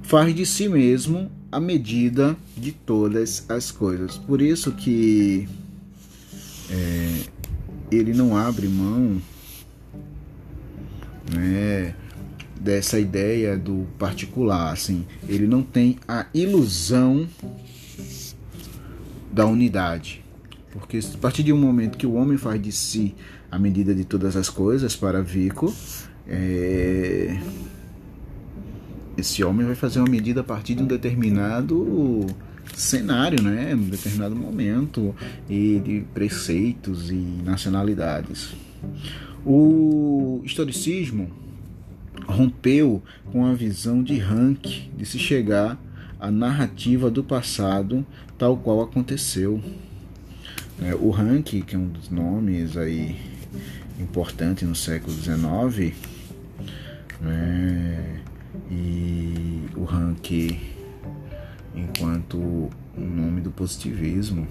faz 0.00 0.34
de 0.34 0.46
si 0.46 0.66
mesmo 0.66 1.30
a 1.52 1.60
medida 1.60 2.34
de 2.56 2.72
todas 2.72 3.44
as 3.50 3.70
coisas. 3.70 4.16
Por 4.16 4.40
isso 4.40 4.72
que 4.72 5.46
é, 6.70 7.20
ele 7.90 8.14
não 8.14 8.34
abre 8.34 8.66
mão 8.66 9.20
né, 11.30 11.94
dessa 12.58 12.98
ideia 12.98 13.58
do 13.58 13.86
particular. 13.98 14.72
Assim, 14.72 15.04
ele 15.28 15.46
não 15.46 15.62
tem 15.62 15.98
a 16.08 16.24
ilusão 16.32 17.28
da 19.30 19.44
unidade. 19.44 20.24
Porque 20.72 20.98
a 20.98 21.18
partir 21.18 21.42
de 21.42 21.52
um 21.52 21.58
momento 21.58 21.98
que 21.98 22.06
o 22.06 22.14
homem 22.14 22.38
faz 22.38 22.60
de 22.60 22.72
si 22.72 23.14
a 23.50 23.58
medida 23.58 23.94
de 23.94 24.04
todas 24.04 24.36
as 24.36 24.48
coisas 24.48 24.96
para 24.96 25.22
Vico, 25.22 25.72
é, 26.26 27.38
esse 29.16 29.42
homem 29.42 29.66
vai 29.66 29.74
fazer 29.74 29.98
uma 29.98 30.08
medida 30.08 30.40
a 30.40 30.44
partir 30.44 30.74
de 30.74 30.82
um 30.82 30.86
determinado 30.86 32.26
cenário, 32.74 33.42
né? 33.42 33.74
Um 33.74 33.88
determinado 33.88 34.36
momento 34.36 35.14
e 35.48 35.80
de 35.82 36.04
preceitos 36.12 37.10
e 37.10 37.14
nacionalidades. 37.14 38.54
O 39.44 40.42
historicismo 40.44 41.30
rompeu 42.26 43.02
com 43.32 43.46
a 43.46 43.54
visão 43.54 44.02
de 44.02 44.18
Rank 44.18 44.90
de 44.96 45.06
se 45.06 45.18
chegar 45.18 45.78
à 46.18 46.30
narrativa 46.30 47.10
do 47.10 47.22
passado 47.22 48.04
tal 48.36 48.56
qual 48.56 48.82
aconteceu. 48.82 49.62
É, 50.82 50.94
o 50.94 51.10
Rank, 51.10 51.62
que 51.62 51.74
é 51.74 51.78
um 51.78 51.88
dos 51.88 52.10
nomes 52.10 52.76
aí 52.76 53.16
importantes 53.98 54.66
no 54.66 54.74
século 54.74 55.14
XIX, 55.14 55.94
né? 57.20 58.20
e 58.70 59.64
o 59.76 59.84
Rank, 59.84 60.58
enquanto 61.74 62.70
nome 62.96 63.40
do 63.40 63.50
positivismo, 63.50 64.46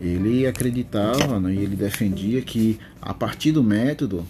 ele 0.00 0.46
acreditava 0.46 1.40
né, 1.40 1.54
e 1.54 1.58
ele 1.58 1.76
defendia 1.76 2.42
que 2.42 2.78
a 3.00 3.14
partir 3.14 3.52
do 3.52 3.62
método 3.62 4.26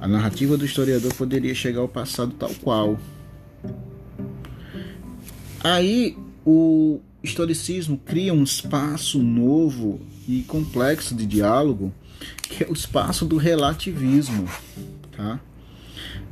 a 0.00 0.08
narrativa 0.08 0.56
do 0.56 0.64
historiador 0.64 1.12
poderia 1.14 1.54
chegar 1.54 1.80
ao 1.80 1.88
passado 1.88 2.32
tal 2.32 2.50
qual. 2.62 2.98
Aí 5.62 6.16
o 6.44 7.00
historicismo 7.22 7.98
cria 7.98 8.32
um 8.32 8.42
espaço 8.42 9.22
novo 9.22 10.00
e 10.26 10.42
complexo 10.42 11.14
de 11.14 11.26
diálogo, 11.26 11.92
que 12.42 12.64
é 12.64 12.66
o 12.68 12.72
espaço 12.72 13.24
do 13.24 13.36
relativismo, 13.36 14.48
tá? 15.16 15.40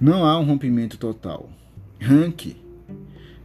Não 0.00 0.24
há 0.24 0.38
um 0.38 0.44
rompimento 0.44 0.96
total. 0.96 1.50
Rank, 2.00 2.56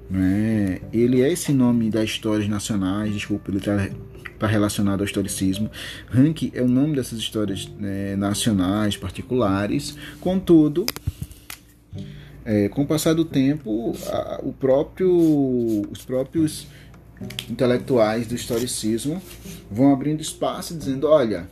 né, 0.10 0.80
ele 0.92 1.22
é 1.22 1.32
esse 1.32 1.52
nome 1.52 1.90
das 1.90 2.06
histórias 2.06 2.48
nacionais, 2.48 3.14
desculpa, 3.14 3.50
ele 3.50 3.58
está 3.58 3.90
tá 4.38 4.48
relacionado 4.48 5.02
ao 5.02 5.06
historicismo. 5.06 5.72
Rank 6.08 6.52
é 6.54 6.62
o 6.62 6.68
nome 6.68 6.96
dessas 6.96 7.20
histórias 7.20 7.68
né, 7.80 8.16
nacionais, 8.16 8.98
particulares. 8.98 9.98
Contudo, 10.20 10.86
é, 12.46 12.68
com 12.70 12.84
o 12.84 12.86
passar 12.86 13.14
do 13.14 13.26
tempo, 13.26 13.96
a, 14.08 14.40
o 14.44 14.52
próprio, 14.52 15.12
os 15.90 16.04
próprios 16.04 16.68
intelectuais 17.50 18.28
do 18.28 18.36
historicismo 18.36 19.22
vão 19.72 19.94
abrindo 19.94 20.22
espaço 20.22 20.76
dizendo: 20.76 21.08
olha, 21.08 21.48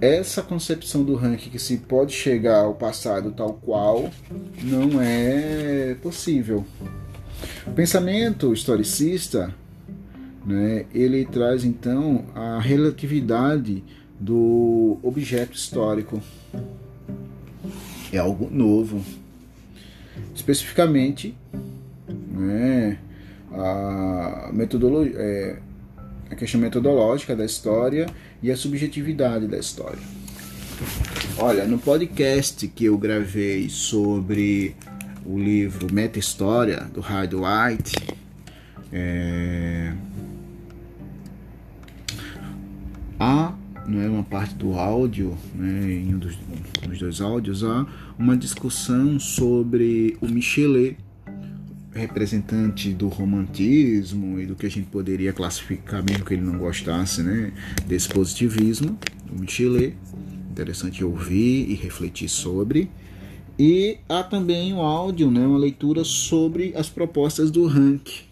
essa 0.00 0.42
concepção 0.42 1.02
do 1.02 1.14
ranking 1.14 1.50
que 1.50 1.58
se 1.58 1.78
pode 1.78 2.12
chegar 2.12 2.60
ao 2.60 2.74
passado 2.74 3.32
tal 3.32 3.54
qual 3.54 4.10
não 4.62 5.00
é 5.00 5.96
possível. 6.02 6.64
O 7.66 7.72
pensamento 7.72 8.52
historicista, 8.52 9.54
né, 10.44 10.86
ele 10.94 11.24
traz 11.24 11.64
então 11.64 12.24
a 12.34 12.58
relatividade 12.60 13.82
do 14.18 14.98
objeto 15.02 15.56
histórico. 15.56 16.20
É 18.12 18.18
algo 18.18 18.48
novo. 18.50 19.04
Especificamente, 20.34 21.34
né, 22.08 22.98
a 23.52 24.50
metodologia, 24.52 25.14
é, 25.16 25.58
a 26.30 26.34
questão 26.34 26.60
metodológica 26.60 27.34
da 27.34 27.44
história 27.44 28.06
e 28.44 28.52
a 28.52 28.56
subjetividade 28.58 29.46
da 29.46 29.56
história. 29.56 29.98
Olha, 31.38 31.64
no 31.64 31.78
podcast 31.78 32.68
que 32.68 32.84
eu 32.84 32.98
gravei 32.98 33.70
sobre 33.70 34.76
o 35.24 35.38
livro 35.38 35.90
Meta 35.90 36.18
História 36.18 36.86
do 36.92 37.00
Hyde 37.00 37.36
White, 37.36 37.92
é... 38.92 39.94
há 43.18 43.54
não 43.86 44.00
é 44.02 44.08
uma 44.10 44.22
parte 44.22 44.54
do 44.56 44.74
áudio, 44.74 45.34
né, 45.54 45.90
em 45.90 46.14
um 46.14 46.18
dos, 46.18 46.36
dos 46.86 46.98
dois 46.98 47.22
áudios, 47.22 47.64
há 47.64 47.86
uma 48.18 48.36
discussão 48.36 49.18
sobre 49.18 50.18
o 50.20 50.26
Michelet, 50.26 50.98
representante 51.94 52.92
do 52.92 53.08
romantismo 53.08 54.40
e 54.40 54.46
do 54.46 54.56
que 54.56 54.66
a 54.66 54.70
gente 54.70 54.86
poderia 54.86 55.32
classificar, 55.32 56.02
mesmo 56.02 56.24
que 56.24 56.34
ele 56.34 56.42
não 56.42 56.58
gostasse, 56.58 57.22
né, 57.22 57.52
desse 57.86 58.08
positivismo, 58.08 58.98
do 59.26 59.40
Michelet. 59.40 59.96
Interessante 60.50 61.04
ouvir 61.04 61.70
e 61.70 61.74
refletir 61.74 62.28
sobre. 62.28 62.90
E 63.58 63.98
há 64.08 64.22
também 64.22 64.72
o 64.72 64.80
áudio, 64.80 65.30
né, 65.30 65.46
uma 65.46 65.58
leitura 65.58 66.04
sobre 66.04 66.72
as 66.76 66.88
propostas 66.88 67.50
do 67.50 67.66
Rank. 67.66 68.24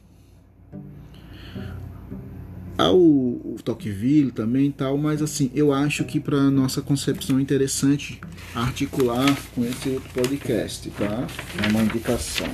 Há 2.78 2.90
o, 2.90 3.54
o 3.54 3.56
Tocqueville 3.62 4.32
também 4.32 4.70
tal, 4.70 4.96
mas 4.96 5.22
assim, 5.22 5.50
eu 5.54 5.72
acho 5.72 6.04
que 6.04 6.18
para 6.18 6.50
nossa 6.50 6.80
concepção 6.80 7.38
é 7.38 7.42
interessante 7.42 8.20
articular 8.54 9.36
com 9.54 9.64
esse 9.64 9.88
outro 9.90 10.10
podcast, 10.12 10.90
tá? 10.90 11.26
É 11.62 11.68
uma 11.68 11.82
indicação. 11.82 12.48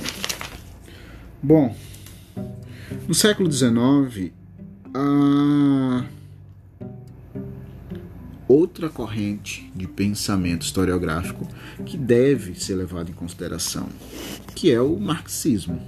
Bom, 1.41 1.73
no 3.07 3.13
século 3.13 3.49
XIX, 3.49 4.31
a 4.93 6.03
outra 8.45 8.89
corrente 8.89 9.71
de 9.73 9.87
pensamento 9.87 10.63
historiográfico 10.63 11.47
que 11.85 11.95
deve 11.95 12.59
ser 12.59 12.75
levado 12.75 13.09
em 13.09 13.13
consideração, 13.13 13.87
que 14.53 14.69
é 14.69 14.81
o 14.81 14.99
marxismo. 14.99 15.81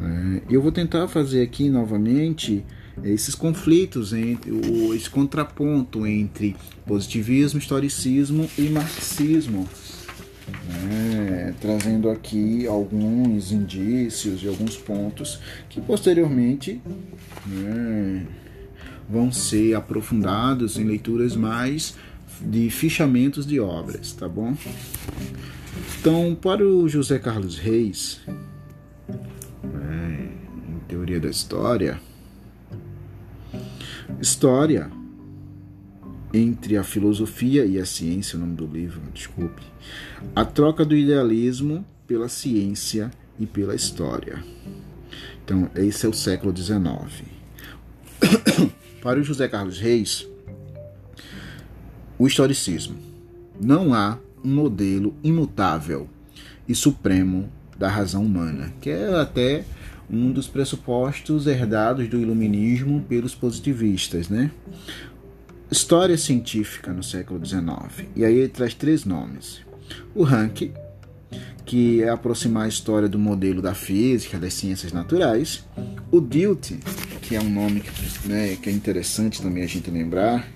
É, 0.00 0.42
eu 0.48 0.62
vou 0.62 0.72
tentar 0.72 1.06
fazer 1.06 1.42
aqui 1.42 1.68
novamente 1.68 2.64
esses 3.04 3.34
conflitos, 3.34 4.14
entre 4.14 4.50
esse 4.94 5.10
contraponto 5.10 6.06
entre 6.06 6.56
positivismo, 6.86 7.58
historicismo 7.58 8.48
e 8.56 8.62
marxismo. 8.70 9.68
Né, 10.48 11.54
trazendo 11.60 12.08
aqui 12.08 12.66
alguns 12.66 13.52
indícios 13.52 14.42
e 14.42 14.48
alguns 14.48 14.76
pontos 14.76 15.40
que 15.68 15.80
posteriormente 15.80 16.80
né, 17.46 18.26
vão 19.08 19.30
ser 19.30 19.74
aprofundados 19.74 20.78
em 20.78 20.84
leituras 20.84 21.36
mais 21.36 21.96
de 22.40 22.70
fichamentos 22.70 23.46
de 23.46 23.60
obras, 23.60 24.12
tá 24.12 24.28
bom? 24.28 24.56
Então, 26.00 26.34
para 26.34 26.64
o 26.64 26.88
José 26.88 27.18
Carlos 27.18 27.58
Reis, 27.58 28.20
né, 29.62 30.28
em 30.68 30.78
teoria 30.86 31.20
da 31.20 31.28
história, 31.28 32.00
história 34.20 34.90
entre 36.32 36.76
a 36.76 36.84
filosofia 36.84 37.64
e 37.64 37.78
a 37.78 37.86
ciência, 37.86 38.36
o 38.36 38.40
nome 38.40 38.54
do 38.54 38.66
livro, 38.66 39.00
desculpe, 39.12 39.62
a 40.34 40.44
troca 40.44 40.84
do 40.84 40.96
idealismo 40.96 41.84
pela 42.06 42.28
ciência 42.28 43.10
e 43.38 43.46
pela 43.46 43.74
história. 43.74 44.42
Então, 45.44 45.70
esse 45.74 46.04
é 46.04 46.08
o 46.08 46.12
século 46.12 46.54
XIX. 46.56 47.24
Para 49.00 49.20
o 49.20 49.22
José 49.22 49.48
Carlos 49.48 49.78
Reis, 49.78 50.26
o 52.18 52.26
historicismo. 52.26 52.96
Não 53.60 53.94
há 53.94 54.18
um 54.44 54.54
modelo 54.54 55.14
imutável 55.22 56.08
e 56.68 56.74
supremo 56.74 57.50
da 57.78 57.88
razão 57.88 58.24
humana, 58.24 58.72
que 58.80 58.90
é 58.90 59.14
até 59.20 59.64
um 60.10 60.32
dos 60.32 60.46
pressupostos 60.48 61.46
herdados 61.46 62.08
do 62.08 62.18
iluminismo 62.18 63.04
pelos 63.08 63.34
positivistas, 63.34 64.28
né? 64.28 64.50
História 65.70 66.16
científica 66.16 66.92
no 66.92 67.02
século 67.02 67.44
XIX. 67.44 68.08
E 68.16 68.24
aí 68.24 68.34
ele 68.34 68.48
traz 68.48 68.72
três 68.72 69.04
nomes. 69.04 69.60
O 70.14 70.22
Rank, 70.22 70.72
que 71.66 72.02
é 72.02 72.08
aproximar 72.08 72.64
a 72.64 72.68
história 72.68 73.06
do 73.06 73.18
modelo 73.18 73.60
da 73.60 73.74
física, 73.74 74.38
das 74.38 74.54
ciências 74.54 74.92
naturais. 74.92 75.62
O 76.10 76.22
Dilthey, 76.22 76.78
que 77.20 77.36
é 77.36 77.40
um 77.40 77.50
nome 77.50 77.80
que, 77.80 78.28
né, 78.28 78.56
que 78.56 78.70
é 78.70 78.72
interessante 78.72 79.42
também 79.42 79.62
a 79.62 79.66
gente 79.66 79.90
lembrar. 79.90 80.48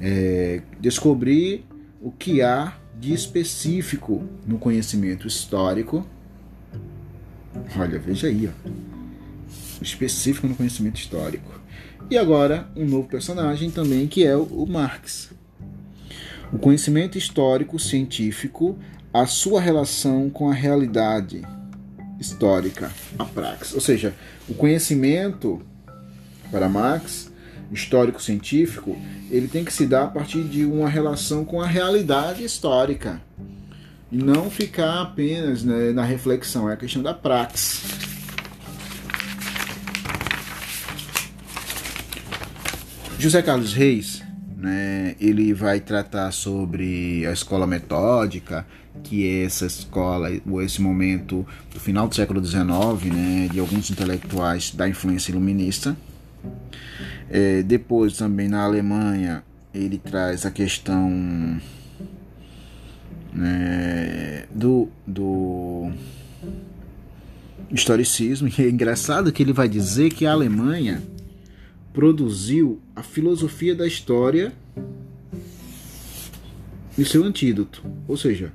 É, 0.00 0.62
descobrir 0.80 1.64
o 2.00 2.12
que 2.12 2.40
há 2.40 2.76
de 3.00 3.12
específico 3.12 4.22
no 4.46 4.58
conhecimento 4.58 5.26
histórico. 5.26 6.06
Olha, 7.76 7.98
veja 7.98 8.28
aí, 8.28 8.48
ó. 8.48 8.70
específico 9.82 10.46
no 10.46 10.54
conhecimento 10.54 11.00
histórico. 11.00 11.52
E 12.10 12.18
agora, 12.18 12.68
um 12.76 12.84
novo 12.84 13.08
personagem 13.08 13.70
também, 13.70 14.06
que 14.06 14.26
é 14.26 14.36
o 14.36 14.66
Marx. 14.66 15.30
O 16.52 16.58
conhecimento 16.58 17.16
histórico 17.16 17.78
científico, 17.78 18.78
a 19.12 19.26
sua 19.26 19.60
relação 19.60 20.28
com 20.28 20.50
a 20.50 20.54
realidade 20.54 21.42
histórica, 22.20 22.92
a 23.18 23.24
praxis. 23.24 23.74
Ou 23.74 23.80
seja, 23.80 24.14
o 24.48 24.54
conhecimento 24.54 25.62
para 26.50 26.68
Marx 26.68 27.32
histórico 27.72 28.22
científico, 28.22 28.96
ele 29.30 29.48
tem 29.48 29.64
que 29.64 29.72
se 29.72 29.86
dar 29.86 30.04
a 30.04 30.08
partir 30.08 30.44
de 30.44 30.64
uma 30.64 30.88
relação 30.88 31.44
com 31.44 31.60
a 31.60 31.66
realidade 31.66 32.44
histórica. 32.44 33.20
E 34.12 34.16
não 34.16 34.50
ficar 34.50 35.02
apenas 35.02 35.64
né, 35.64 35.90
na 35.90 36.04
reflexão, 36.04 36.70
é 36.70 36.74
a 36.74 36.76
questão 36.76 37.02
da 37.02 37.12
praxis. 37.12 38.13
José 43.18 43.40
Carlos 43.42 43.72
Reis, 43.72 44.22
né, 44.56 45.14
ele 45.20 45.54
vai 45.54 45.80
tratar 45.80 46.32
sobre 46.32 47.26
a 47.26 47.32
escola 47.32 47.66
metódica, 47.66 48.66
que 49.02 49.26
é 49.26 49.44
essa 49.44 49.66
escola, 49.66 50.28
esse 50.62 50.80
momento 50.80 51.46
do 51.72 51.80
final 51.80 52.08
do 52.08 52.14
século 52.14 52.44
XIX, 52.44 52.64
né, 53.12 53.48
de 53.50 53.60
alguns 53.60 53.90
intelectuais 53.90 54.70
da 54.72 54.88
influência 54.88 55.30
iluminista. 55.30 55.96
É, 57.30 57.62
depois 57.62 58.16
também 58.16 58.48
na 58.48 58.64
Alemanha 58.64 59.42
ele 59.72 59.98
traz 59.98 60.44
a 60.44 60.50
questão 60.50 61.60
né, 63.32 64.44
do, 64.54 64.88
do 65.06 65.90
historicismo. 67.70 68.48
E 68.56 68.62
é 68.62 68.68
engraçado 68.68 69.32
que 69.32 69.42
ele 69.42 69.52
vai 69.52 69.68
dizer 69.68 70.10
que 70.10 70.26
a 70.26 70.32
Alemanha 70.32 71.02
produziu 71.94 72.80
a 72.94 73.04
filosofia 73.04 73.72
da 73.72 73.86
história 73.86 74.52
e 76.98 77.04
seu 77.04 77.22
antídoto. 77.22 77.84
Ou 78.08 78.16
seja, 78.16 78.52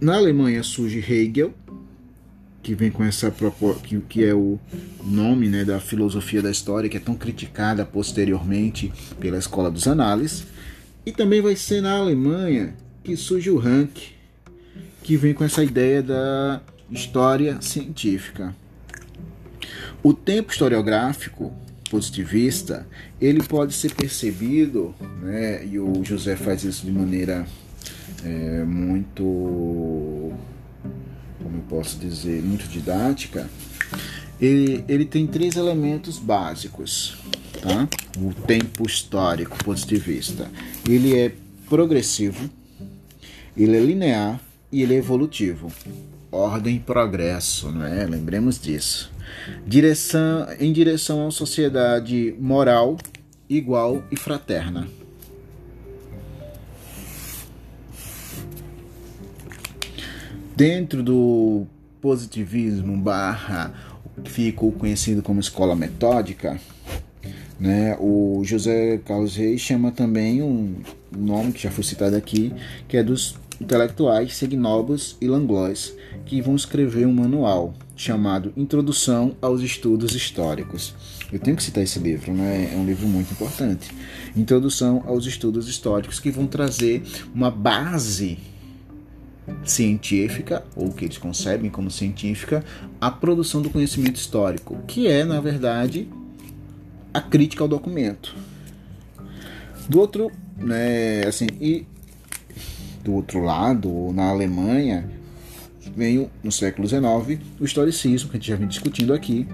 na 0.00 0.14
Alemanha 0.14 0.62
surge 0.62 1.00
Hegel, 1.00 1.52
que 2.62 2.74
vem 2.74 2.90
com 2.90 3.02
essa 3.02 3.34
que, 3.82 4.00
que 4.00 4.24
é 4.24 4.32
o 4.32 4.60
nome 5.04 5.48
né, 5.48 5.64
da 5.64 5.80
filosofia 5.80 6.40
da 6.40 6.50
história, 6.50 6.88
que 6.88 6.96
é 6.96 7.00
tão 7.00 7.16
criticada 7.16 7.84
posteriormente 7.84 8.92
pela 9.18 9.38
escola 9.38 9.68
dos 9.68 9.88
análises. 9.88 10.46
E 11.04 11.10
também 11.10 11.42
vai 11.42 11.56
ser 11.56 11.80
na 11.80 11.96
Alemanha 11.96 12.74
que 13.02 13.16
surge 13.16 13.50
o 13.50 13.58
Rank, 13.58 14.14
que 15.02 15.16
vem 15.16 15.34
com 15.34 15.44
essa 15.44 15.64
ideia 15.64 16.00
da 16.00 16.60
história 16.90 17.60
científica. 17.60 18.54
O 20.02 20.12
tempo 20.12 20.52
historiográfico 20.52 21.52
positivista, 21.96 22.86
ele 23.18 23.42
pode 23.42 23.72
ser 23.72 23.94
percebido, 23.94 24.94
né, 25.22 25.64
e 25.64 25.78
o 25.78 26.04
José 26.04 26.36
faz 26.36 26.62
isso 26.62 26.84
de 26.84 26.92
maneira 26.92 27.46
é, 28.22 28.62
muito, 28.64 29.22
como 31.42 31.56
eu 31.56 31.62
posso 31.70 31.98
dizer, 31.98 32.42
muito 32.42 32.68
didática. 32.68 33.48
Ele, 34.38 34.84
ele 34.86 35.06
tem 35.06 35.26
três 35.26 35.56
elementos 35.56 36.18
básicos, 36.18 37.16
tá? 37.62 37.88
O 38.18 38.34
tempo 38.46 38.86
histórico 38.86 39.56
positivista. 39.64 40.50
Ele 40.86 41.18
é 41.18 41.32
progressivo, 41.66 42.50
ele 43.56 43.74
é 43.74 43.80
linear 43.80 44.38
e 44.70 44.82
ele 44.82 44.94
é 44.94 44.98
evolutivo. 44.98 45.72
Ordem 46.30 46.76
e 46.76 46.80
progresso, 46.80 47.72
não 47.72 47.86
é? 47.86 48.04
Lembremos 48.04 48.60
disso 48.60 49.15
direção, 49.66 50.46
em 50.58 50.72
direção 50.72 51.20
a 51.20 51.24
uma 51.24 51.30
sociedade 51.30 52.34
moral, 52.38 52.96
igual 53.48 54.02
e 54.10 54.16
fraterna. 54.16 54.88
Dentro 60.54 61.02
do 61.02 61.66
positivismo 62.00 62.96
barra 62.96 63.74
que 64.24 64.30
ficou 64.30 64.72
conhecido 64.72 65.22
como 65.22 65.38
escola 65.38 65.76
metódica, 65.76 66.58
né, 67.60 67.96
o 68.00 68.42
José 68.44 68.98
Carlos 69.04 69.36
Reis 69.36 69.60
chama 69.60 69.90
também 69.90 70.42
um 70.42 70.76
nome 71.14 71.52
que 71.52 71.62
já 71.62 71.70
foi 71.70 71.84
citado 71.84 72.16
aqui, 72.16 72.52
que 72.88 72.96
é 72.96 73.02
dos 73.02 73.36
intelectuais 73.60 74.34
Segnobus 74.34 75.16
e 75.20 75.26
Langlois, 75.26 75.94
que 76.24 76.40
vão 76.40 76.56
escrever 76.56 77.06
um 77.06 77.12
manual 77.12 77.74
chamado 77.96 78.52
Introdução 78.54 79.34
aos 79.40 79.62
Estudos 79.62 80.14
Históricos. 80.14 80.94
Eu 81.32 81.40
tenho 81.40 81.56
que 81.56 81.62
citar 81.62 81.82
esse 81.82 81.98
livro, 81.98 82.32
né? 82.32 82.70
É 82.72 82.76
um 82.76 82.84
livro 82.84 83.08
muito 83.08 83.32
importante. 83.32 83.90
Introdução 84.36 85.02
aos 85.06 85.26
Estudos 85.26 85.66
Históricos, 85.66 86.20
que 86.20 86.30
vão 86.30 86.46
trazer 86.46 87.02
uma 87.34 87.50
base 87.50 88.38
científica, 89.64 90.64
ou 90.76 90.92
que 90.92 91.06
eles 91.06 91.18
concebem 91.18 91.70
como 91.70 91.90
científica, 91.90 92.62
a 93.00 93.10
produção 93.10 93.62
do 93.62 93.70
conhecimento 93.70 94.16
histórico, 94.16 94.76
que 94.86 95.06
é, 95.06 95.24
na 95.24 95.40
verdade, 95.40 96.08
a 97.14 97.20
crítica 97.20 97.64
ao 97.64 97.68
documento. 97.68 98.36
Do 99.88 99.98
outro, 100.00 100.30
né, 100.58 101.24
assim, 101.26 101.46
e 101.60 101.86
do 103.02 103.14
outro 103.14 103.40
lado, 103.40 104.12
na 104.12 104.30
Alemanha, 104.30 105.15
veio 105.96 106.30
no 106.44 106.52
século 106.52 106.86
XIX 106.86 107.40
o 107.58 107.64
historicismo, 107.64 108.28
que 108.28 108.36
a 108.36 108.38
gente 108.38 108.48
já 108.48 108.56
vem 108.56 108.68
discutindo 108.68 109.14
aqui, 109.14 109.48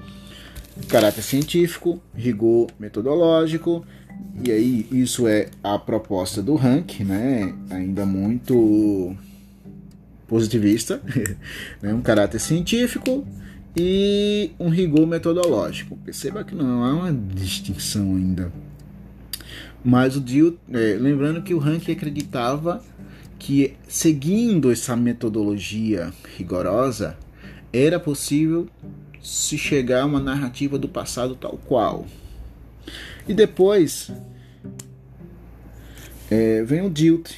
caráter 0.89 1.23
científico, 1.23 2.03
rigor 2.15 2.69
metodológico, 2.79 3.87
e 4.45 4.51
aí 4.51 4.87
isso 4.91 5.29
é 5.29 5.49
a 5.63 5.79
proposta 5.79 6.43
do 6.43 6.55
Rank, 6.55 7.01
né? 7.01 7.55
ainda 7.71 8.05
muito 8.05 9.15
positivista, 10.27 11.01
né? 11.81 11.95
um 11.95 12.01
caráter 12.01 12.41
científico 12.41 13.27
e 13.77 14.51
um 14.59 14.69
rigor 14.69 15.07
metodológico. 15.07 15.97
Perceba 15.99 16.43
que 16.43 16.55
não 16.55 16.83
há 16.83 16.95
uma 16.95 17.13
distinção 17.13 18.17
ainda. 18.17 18.53
Mas 19.85 20.17
o 20.17 20.21
Dio, 20.21 20.59
é, 20.73 20.97
lembrando 20.99 21.43
que 21.43 21.53
o 21.53 21.59
Rank 21.59 21.89
acreditava 21.89 22.83
que 23.43 23.75
seguindo 23.89 24.71
essa 24.71 24.95
metodologia 24.95 26.13
rigorosa 26.37 27.19
era 27.73 27.99
possível 27.99 28.69
se 29.21 29.59
chegar 29.59 30.03
a 30.03 30.07
uma 30.07 30.21
narrativa 30.21 30.79
do 30.79 30.89
passado 30.89 31.35
tal 31.35 31.59
qual. 31.67 32.07
E 33.27 33.35
depois 33.35 34.13
é, 36.31 36.63
vem 36.63 36.83
o 36.83 36.91
Dilt, 36.91 37.33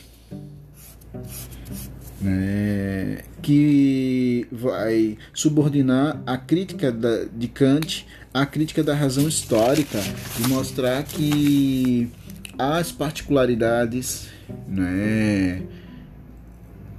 né, 2.20 3.22
que 3.40 4.46
vai 4.52 5.16
subordinar 5.32 6.22
a 6.26 6.36
crítica 6.36 6.92
da, 6.92 7.24
de 7.24 7.48
Kant 7.48 8.06
à 8.32 8.44
crítica 8.44 8.82
da 8.82 8.94
razão 8.94 9.26
histórica 9.26 10.00
e 10.38 10.48
mostrar 10.48 11.02
que 11.02 12.10
as 12.58 12.92
particularidades 12.92 14.28
né, 14.68 15.62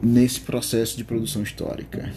nesse 0.01 0.39
processo 0.39 0.97
de 0.97 1.03
produção 1.03 1.41
histórica. 1.43 2.11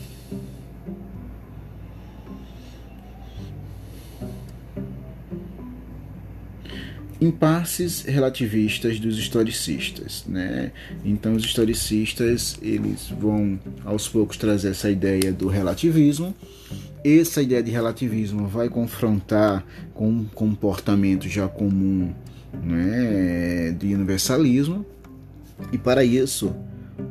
impasses 7.20 8.02
relativistas 8.02 9.00
dos 9.00 9.18
historicistas, 9.18 10.24
né? 10.26 10.70
Então 11.04 11.34
os 11.34 11.44
historicistas 11.44 12.56
eles 12.62 13.08
vão 13.18 13.58
aos 13.84 14.08
poucos 14.08 14.36
trazer 14.36 14.70
essa 14.70 14.90
ideia 14.90 15.32
do 15.32 15.48
relativismo. 15.48 16.34
Essa 17.04 17.42
ideia 17.42 17.62
de 17.62 17.70
relativismo 17.70 18.46
vai 18.46 18.68
confrontar 18.68 19.64
com 19.94 20.08
um 20.08 20.24
comportamento 20.24 21.28
já 21.28 21.48
comum, 21.48 22.12
né, 22.62 23.74
de 23.78 23.94
universalismo. 23.94 24.84
E 25.72 25.78
para 25.78 26.04
isso, 26.04 26.54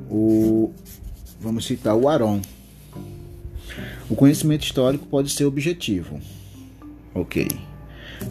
o 0.10 0.72
vamos 1.40 1.66
citar 1.66 1.96
o 1.96 2.08
Aron. 2.08 2.42
O 4.10 4.16
conhecimento 4.16 4.64
histórico 4.64 5.06
pode 5.06 5.30
ser 5.30 5.46
objetivo. 5.46 6.20
OK 7.14 7.48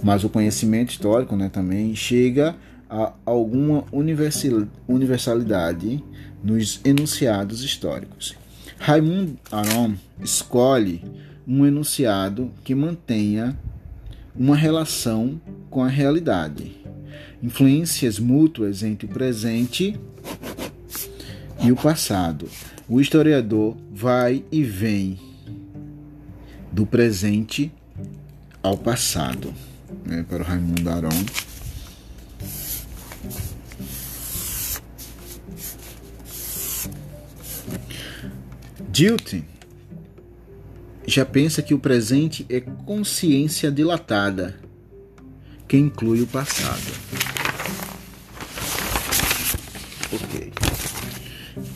mas 0.03 0.25
o 0.25 0.29
conhecimento 0.29 0.91
histórico 0.91 1.37
né, 1.37 1.49
também 1.49 1.95
chega 1.95 2.57
a 2.89 3.13
alguma 3.25 3.85
universalidade 3.93 6.03
nos 6.43 6.81
enunciados 6.85 7.63
históricos. 7.63 8.35
Raymond 8.79 9.37
Aron 9.51 9.95
escolhe 10.23 11.03
um 11.47 11.65
enunciado 11.67 12.51
que 12.63 12.75
mantenha 12.75 13.57
uma 14.35 14.57
relação 14.57 15.41
com 15.71 15.83
a 15.83 15.89
realidade, 15.89 16.77
influências 17.43 18.19
mútuas 18.19 18.83
entre 18.83 19.07
o 19.07 19.11
presente 19.11 19.99
e 21.63 21.73
o 21.73 21.77
passado. 21.77 22.49
O 22.89 23.01
historiador 23.01 23.77
vai 23.93 24.45
e 24.51 24.63
vem 24.63 25.19
do 26.71 26.87
presente 26.87 27.73
ao 28.63 28.77
passado 28.77 29.53
né, 30.05 30.25
para 30.29 30.43
o 30.43 30.47
Raimundo 30.47 30.91
Aron. 30.91 31.25
Dilton 38.91 39.43
já 41.07 41.25
pensa 41.25 41.63
que 41.63 41.75
o 41.75 41.79
presente 41.79 42.45
é 42.49 42.61
consciência 42.61 43.71
dilatada, 43.71 44.59
que 45.69 45.77
inclui 45.77 46.21
o 46.23 46.27
passado. 46.27 46.93
Ok. 50.13 50.53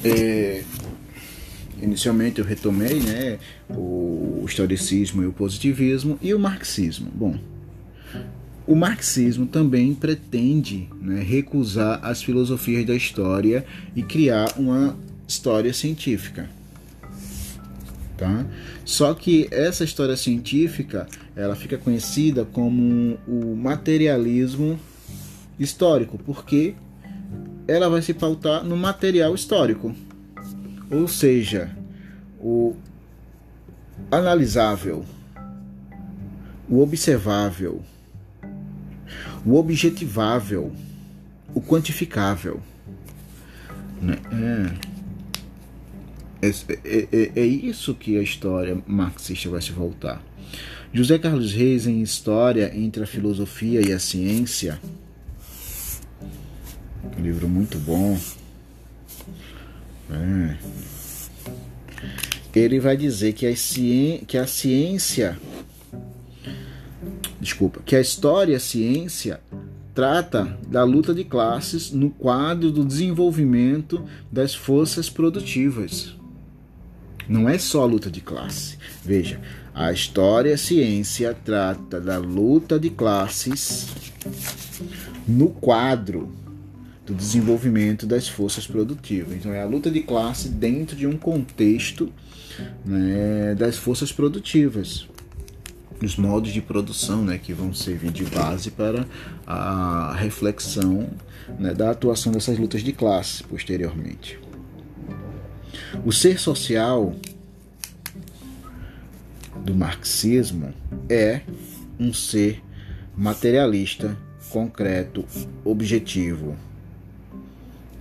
É, 0.05 0.63
inicialmente 1.83 2.41
eu 2.41 2.45
retomei 2.45 3.01
né, 3.01 3.39
o 3.69 4.45
historicismo 4.47 5.23
e 5.23 5.27
o 5.27 5.33
positivismo 5.33 6.19
e 6.23 6.33
o 6.35 6.39
marxismo. 6.39 7.11
Bom, 7.15 7.39
o 8.67 8.75
marxismo 8.75 9.47
também 9.47 9.95
pretende 9.95 10.89
né, 11.01 11.23
recusar 11.23 12.01
as 12.03 12.23
filosofias 12.23 12.87
da 12.87 12.95
história 12.95 13.65
e 13.97 14.03
criar 14.03 14.55
uma 14.57 14.97
história 15.27 15.73
científica. 15.73 16.49
Tá? 18.17 18.47
Só 18.85 19.15
que 19.15 19.49
essa 19.51 19.83
história 19.83 20.17
científica 20.17 21.09
ela 21.35 21.57
fica 21.57 21.79
conhecida 21.79 22.45
como 22.45 23.19
o 23.27 23.57
materialismo 23.57 24.79
histórico, 25.59 26.19
porque 26.19 26.75
ela 27.71 27.89
vai 27.89 28.03
se 28.03 28.13
pautar 28.13 28.65
no 28.65 28.77
material 28.77 29.33
histórico, 29.33 29.95
ou 30.91 31.07
seja, 31.07 31.71
o 32.41 32.75
analisável, 34.11 35.05
o 36.69 36.81
observável, 36.83 37.81
o 39.47 39.55
objetivável, 39.55 40.73
o 41.55 41.61
quantificável. 41.61 42.61
Né? 44.03 44.17
É, 46.43 46.49
é, 46.49 47.09
é, 47.13 47.33
é, 47.37 47.45
isso 47.45 47.95
que 47.95 48.19
a 48.19 48.23
história 48.23 48.83
marxista 48.85 49.49
vai 49.49 49.63
se 49.63 49.71
voltar. 49.71 50.21
José 50.93 51.19
Carlos 51.19 51.53
Reis, 51.53 51.87
em 51.87 52.03
História 52.03 52.73
entre 52.77 53.05
a 53.05 53.07
Filosofia 53.07 53.81
e 53.87 53.93
a 53.93 53.99
Ciência, 54.01 54.81
livro 57.21 57.49
muito 57.49 57.79
bom. 57.79 58.19
É. 60.11 60.57
Ele 62.55 62.81
vai 62.81 62.97
dizer 62.97 63.33
que 63.33 63.47
a, 63.47 63.53
que 64.27 64.37
a 64.37 64.47
ciência 64.47 65.39
desculpa, 67.41 67.81
que 67.85 67.97
a 67.97 68.01
história 68.01 68.57
a 68.57 68.61
ciência 68.61 69.41
trata 69.95 70.59
da 70.69 70.85
luta 70.85 71.15
de 71.15 71.25
classes 71.25 71.91
no 71.91 72.11
quadro 72.11 72.71
do 72.71 72.85
desenvolvimento 72.85 74.05
das 74.31 74.55
forças 74.55 75.09
produtivas. 75.09 76.15
Não 77.29 77.49
é 77.49 77.59
só 77.59 77.83
a 77.83 77.87
luta 77.87 78.11
de 78.11 78.21
classe. 78.21 78.77
Veja, 79.05 79.41
a 79.75 79.93
história 79.93 80.55
a 80.55 80.59
ciência 80.59 81.37
trata 81.45 82.01
da 82.01 82.19
luta 82.19 82.79
de 82.79 82.91
classes 82.91 83.89
no 85.27 85.49
quadro 85.49 86.33
do 87.11 87.15
desenvolvimento 87.17 88.07
das 88.07 88.29
forças 88.29 88.67
produtivas. 88.67 89.35
Então 89.35 89.53
é 89.53 89.61
a 89.61 89.67
luta 89.67 89.91
de 89.91 90.01
classe 90.01 90.49
dentro 90.49 90.95
de 90.95 91.07
um 91.07 91.17
contexto 91.17 92.11
né, 92.85 93.55
das 93.57 93.77
forças 93.77 94.13
produtivas 94.13 95.09
os 96.03 96.17
modos 96.17 96.51
de 96.51 96.63
produção 96.63 97.23
né, 97.23 97.37
que 97.37 97.53
vão 97.53 97.75
servir 97.75 98.11
de 98.11 98.25
base 98.25 98.71
para 98.71 99.07
a 99.47 100.15
reflexão 100.15 101.11
né, 101.59 101.75
da 101.75 101.91
atuação 101.91 102.33
dessas 102.33 102.59
lutas 102.59 102.83
de 102.83 102.91
classe 102.91 103.45
posteriormente. 103.45 104.39
O 106.03 106.11
ser 106.11 106.41
social 106.41 107.15
do 109.63 109.75
marxismo 109.75 110.73
é 111.07 111.43
um 111.99 112.15
ser 112.15 112.63
materialista, 113.15 114.17
concreto, 114.49 115.27
objetivo, 115.63 116.57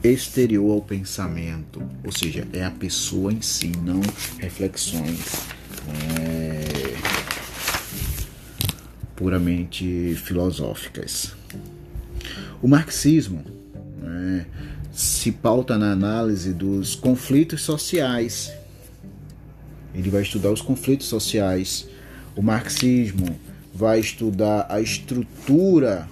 exterior 0.04 0.72
ao 0.72 0.82
pensamento, 0.82 1.82
ou 2.04 2.12
seja, 2.12 2.48
é 2.54 2.64
a 2.64 2.72
pessoa 2.72 3.34
em 3.34 3.42
si, 3.42 3.72
não 3.84 4.02
reflexões. 4.40 5.48
É 6.22 6.80
puramente 9.20 10.16
filosóficas. 10.16 11.36
O 12.62 12.70
marxismo 12.70 13.44
né, 14.02 14.46
se 14.94 15.30
pauta 15.30 15.78
na 15.78 15.92
análise 15.92 16.54
dos 16.54 16.96
conflitos 16.96 17.62
sociais. 17.62 18.50
Ele 19.94 20.10
vai 20.10 20.22
estudar 20.22 20.50
os 20.52 20.62
conflitos 20.62 21.08
sociais. 21.08 21.86
O 22.34 22.42
marxismo 22.42 23.38
vai 23.74 24.00
estudar 24.00 24.68
a 24.70 24.80
estrutura 24.80 26.08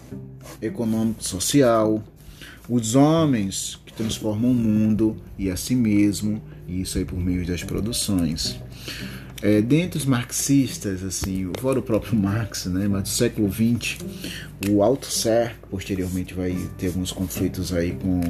econômico-social, 0.62 2.04
os 2.70 2.96
homens 2.96 3.80
que 3.86 3.94
transformam 3.94 4.52
o 4.52 4.54
mundo 4.54 5.18
e 5.38 5.50
a 5.50 5.56
si 5.56 5.76
mesmo, 5.76 6.42
e 6.68 6.82
isso 6.82 6.98
aí 6.98 7.06
por 7.06 7.18
meio 7.18 7.46
das 7.46 7.64
produções. 7.64 8.60
É, 9.42 9.62
dentre 9.62 10.00
os 10.00 10.06
marxistas, 10.06 11.04
assim, 11.04 11.52
fora 11.60 11.80
o 11.80 11.82
próprio 11.82 12.16
Marx, 12.18 12.66
né, 12.66 12.88
mas 12.88 13.04
do 13.04 13.10
século 13.10 13.52
XX, 13.52 13.98
o 14.68 14.82
Althusser, 14.82 15.56
posteriormente 15.70 16.34
vai 16.34 16.58
ter 16.78 16.88
alguns 16.88 17.12
conflitos 17.12 17.72
aí 17.72 17.92
com 17.92 18.22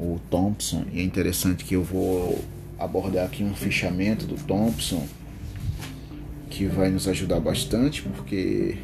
o 0.00 0.18
Thompson, 0.30 0.84
e 0.92 1.00
é 1.00 1.02
interessante 1.02 1.64
que 1.64 1.74
eu 1.74 1.84
vou 1.84 2.42
abordar 2.78 3.26
aqui 3.26 3.44
um 3.44 3.54
fichamento 3.54 4.26
do 4.26 4.36
Thompson, 4.36 5.06
que 6.48 6.66
vai 6.66 6.90
nos 6.90 7.06
ajudar 7.08 7.40
bastante, 7.40 8.02
porque 8.02 8.76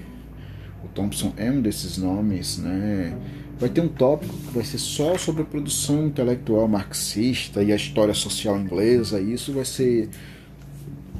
o 0.84 0.88
Thompson 0.88 1.32
é 1.36 1.50
um 1.50 1.62
desses 1.62 1.96
nomes, 1.96 2.58
né, 2.58 3.16
vai 3.60 3.68
ter 3.68 3.82
um 3.82 3.88
tópico 3.88 4.34
que 4.34 4.54
vai 4.54 4.64
ser 4.64 4.78
só 4.78 5.18
sobre 5.18 5.42
a 5.42 5.44
produção 5.44 6.06
intelectual 6.06 6.66
marxista 6.66 7.62
e 7.62 7.72
a 7.72 7.76
história 7.76 8.14
social 8.14 8.58
inglesa, 8.58 9.20
e 9.20 9.34
isso 9.34 9.52
vai 9.52 9.66
ser 9.66 10.08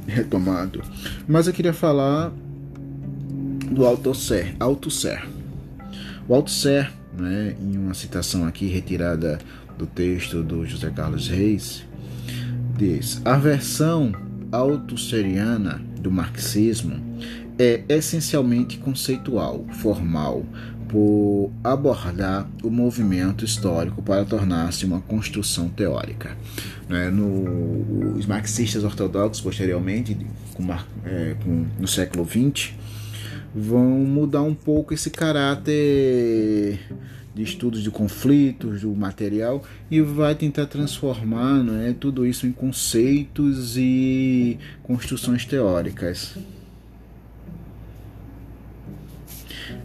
retomado. 0.06 0.82
Mas 1.28 1.46
eu 1.46 1.52
queria 1.52 1.74
falar 1.74 2.32
do 3.70 3.86
Althusser. 3.86 4.56
Althusser. 4.58 5.28
O 6.26 6.34
Althusser, 6.34 6.90
né, 7.16 7.54
em 7.60 7.76
uma 7.76 7.92
citação 7.92 8.46
aqui 8.46 8.66
retirada 8.66 9.38
do 9.76 9.86
texto 9.86 10.42
do 10.42 10.64
José 10.64 10.90
Carlos 10.90 11.28
Reis, 11.28 11.84
diz: 12.76 13.20
a 13.24 13.36
versão 13.36 14.12
altusseriana 14.50 15.80
do 16.00 16.10
marxismo 16.10 16.98
é 17.58 17.84
essencialmente 17.88 18.78
conceitual, 18.78 19.64
formal, 19.74 20.44
por 20.90 21.52
abordar 21.62 22.50
o 22.64 22.70
movimento 22.70 23.44
histórico 23.44 24.02
para 24.02 24.24
tornar-se 24.24 24.84
uma 24.84 25.00
construção 25.00 25.68
teórica. 25.68 26.36
Né? 26.88 27.08
No, 27.10 28.16
os 28.16 28.26
marxistas 28.26 28.82
ortodoxos, 28.82 29.40
posteriormente, 29.40 30.16
com, 30.52 30.66
é, 31.04 31.36
com, 31.44 31.66
no 31.78 31.86
século 31.86 32.26
XX, 32.26 32.72
vão 33.54 33.84
mudar 33.84 34.42
um 34.42 34.54
pouco 34.54 34.92
esse 34.92 35.10
caráter 35.10 36.80
de 37.32 37.44
estudos 37.44 37.84
de 37.84 37.90
conflitos, 37.90 38.80
do 38.80 38.90
material, 38.90 39.62
e 39.88 40.00
vai 40.00 40.34
tentar 40.34 40.66
transformar 40.66 41.62
né, 41.62 41.94
tudo 42.00 42.26
isso 42.26 42.48
em 42.48 42.52
conceitos 42.52 43.76
e 43.76 44.58
construções 44.82 45.44
teóricas. 45.44 46.36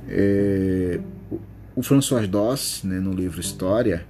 É, 0.08 1.00
o 1.76 1.84
François 1.84 2.28
Doss, 2.28 2.84
né, 2.84 3.00
no 3.00 3.12
livro 3.12 3.40
História, 3.40 4.06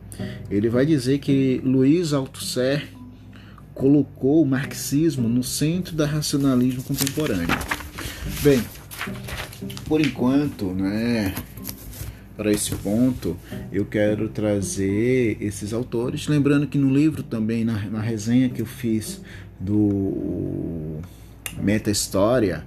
ele 0.49 0.69
vai 0.69 0.86
dizer 0.86 1.19
que 1.19 1.62
Luiz 1.63 2.13
Althusser 2.13 2.88
colocou 3.73 4.41
o 4.41 4.45
marxismo 4.45 5.27
no 5.27 5.43
centro 5.43 5.95
do 5.95 6.05
racionalismo 6.05 6.84
contemporâneo. 6.84 7.47
Bem, 8.41 8.62
por 9.86 9.99
enquanto, 9.99 10.73
né, 10.73 11.34
para 12.38 12.51
esse 12.51 12.75
ponto, 12.75 13.36
eu 13.71 13.86
quero 13.86 14.29
trazer 14.29 15.38
esses 15.41 15.73
autores. 15.73 16.27
Lembrando 16.27 16.67
que 16.67 16.77
no 16.77 16.93
livro 16.93 17.23
também, 17.23 17.65
na, 17.65 17.73
na 17.89 18.01
resenha 18.01 18.49
que 18.49 18.62
eu 18.62 18.65
fiz 18.65 19.21
do 19.60 20.99
Meta 21.62 21.89
História, 21.89 22.63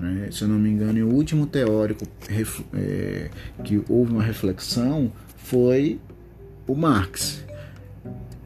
né, 0.00 0.28
se 0.30 0.42
eu 0.42 0.48
não 0.48 0.58
me 0.58 0.70
engano, 0.70 1.06
o 1.06 1.14
último 1.14 1.46
teórico 1.46 2.06
é, 2.74 3.30
que 3.62 3.82
houve 3.88 4.12
uma 4.12 4.22
reflexão 4.22 5.12
foi 5.36 6.00
o 6.66 6.74
Marx. 6.74 7.44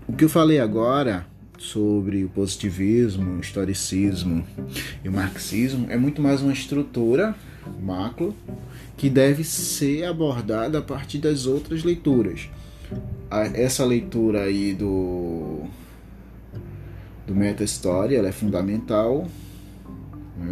O 0.08 0.12
que 0.12 0.24
eu 0.24 0.28
falei 0.28 0.58
agora 0.58 1.26
sobre 1.58 2.24
o 2.24 2.28
positivismo, 2.28 3.36
o 3.36 3.40
historicismo 3.40 4.44
e 5.02 5.08
o 5.08 5.12
marxismo 5.12 5.86
é 5.88 5.96
muito 5.96 6.20
mais 6.20 6.42
uma 6.42 6.52
estrutura 6.52 7.34
macro 7.80 8.34
que 8.96 9.08
deve 9.08 9.44
ser 9.44 10.04
abordada 10.04 10.78
a 10.78 10.82
partir 10.82 11.18
das 11.18 11.46
outras 11.46 11.82
leituras. 11.82 12.50
Essa 13.54 13.84
leitura 13.84 14.42
aí 14.42 14.74
do 14.74 15.62
do 17.26 17.34
meta 17.34 17.64
história 17.64 18.18
ela 18.18 18.28
é 18.28 18.32
fundamental 18.32 19.26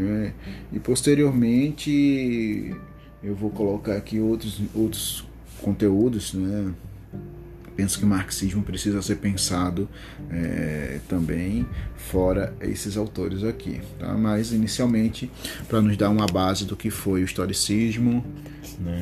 né? 0.02 0.34
e 0.72 0.78
posteriormente 0.78 2.74
eu 3.22 3.34
vou 3.34 3.50
colocar 3.50 3.96
aqui 3.96 4.18
outros 4.20 4.60
outros 4.74 5.24
conteúdos 5.60 6.34
né? 6.34 6.72
penso 7.76 7.98
que 7.98 8.04
o 8.04 8.08
marxismo 8.08 8.62
precisa 8.62 9.00
ser 9.00 9.16
pensado 9.16 9.88
é, 10.30 11.00
também 11.08 11.66
fora 11.96 12.54
esses 12.60 12.96
autores 12.96 13.42
aqui, 13.44 13.80
tá? 13.98 14.14
mas 14.14 14.52
inicialmente 14.52 15.30
para 15.68 15.80
nos 15.80 15.96
dar 15.96 16.10
uma 16.10 16.26
base 16.26 16.64
do 16.64 16.76
que 16.76 16.90
foi 16.90 17.22
o 17.22 17.24
historicismo 17.24 18.24
né? 18.78 19.00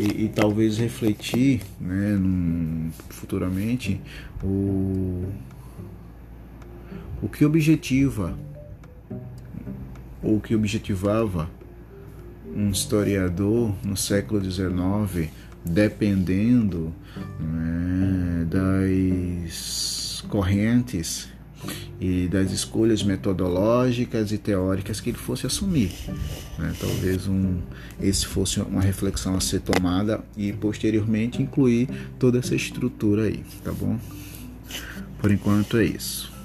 e, 0.00 0.24
e, 0.24 0.28
talvez 0.28 0.76
refletir 0.78 1.62
né, 1.80 2.16
num, 2.18 2.90
futuramente 3.08 4.00
o, 4.42 5.24
o 7.22 7.28
que 7.28 7.44
objetiva 7.44 8.36
ou 10.26 10.40
que 10.40 10.54
objetivava 10.54 11.48
um 12.54 12.70
historiador 12.70 13.72
no 13.84 13.96
século 13.96 14.42
XIX 14.44 15.30
dependendo 15.64 16.92
né, 17.40 18.46
das 18.48 20.24
correntes 20.28 21.28
e 22.00 22.28
das 22.28 22.52
escolhas 22.52 23.02
metodológicas 23.02 24.30
e 24.30 24.38
teóricas 24.38 25.00
que 25.00 25.10
ele 25.10 25.18
fosse 25.18 25.46
assumir. 25.46 25.92
Né? 26.58 26.72
Talvez 26.78 27.26
um, 27.26 27.58
esse 28.00 28.26
fosse 28.26 28.60
uma 28.60 28.80
reflexão 28.80 29.36
a 29.36 29.40
ser 29.40 29.60
tomada 29.60 30.24
e 30.36 30.52
posteriormente 30.52 31.42
incluir 31.42 31.88
toda 32.18 32.38
essa 32.38 32.54
estrutura 32.54 33.24
aí, 33.24 33.42
tá 33.64 33.72
bom? 33.72 33.98
Por 35.18 35.30
enquanto 35.32 35.78
é 35.78 35.84
isso. 35.84 36.35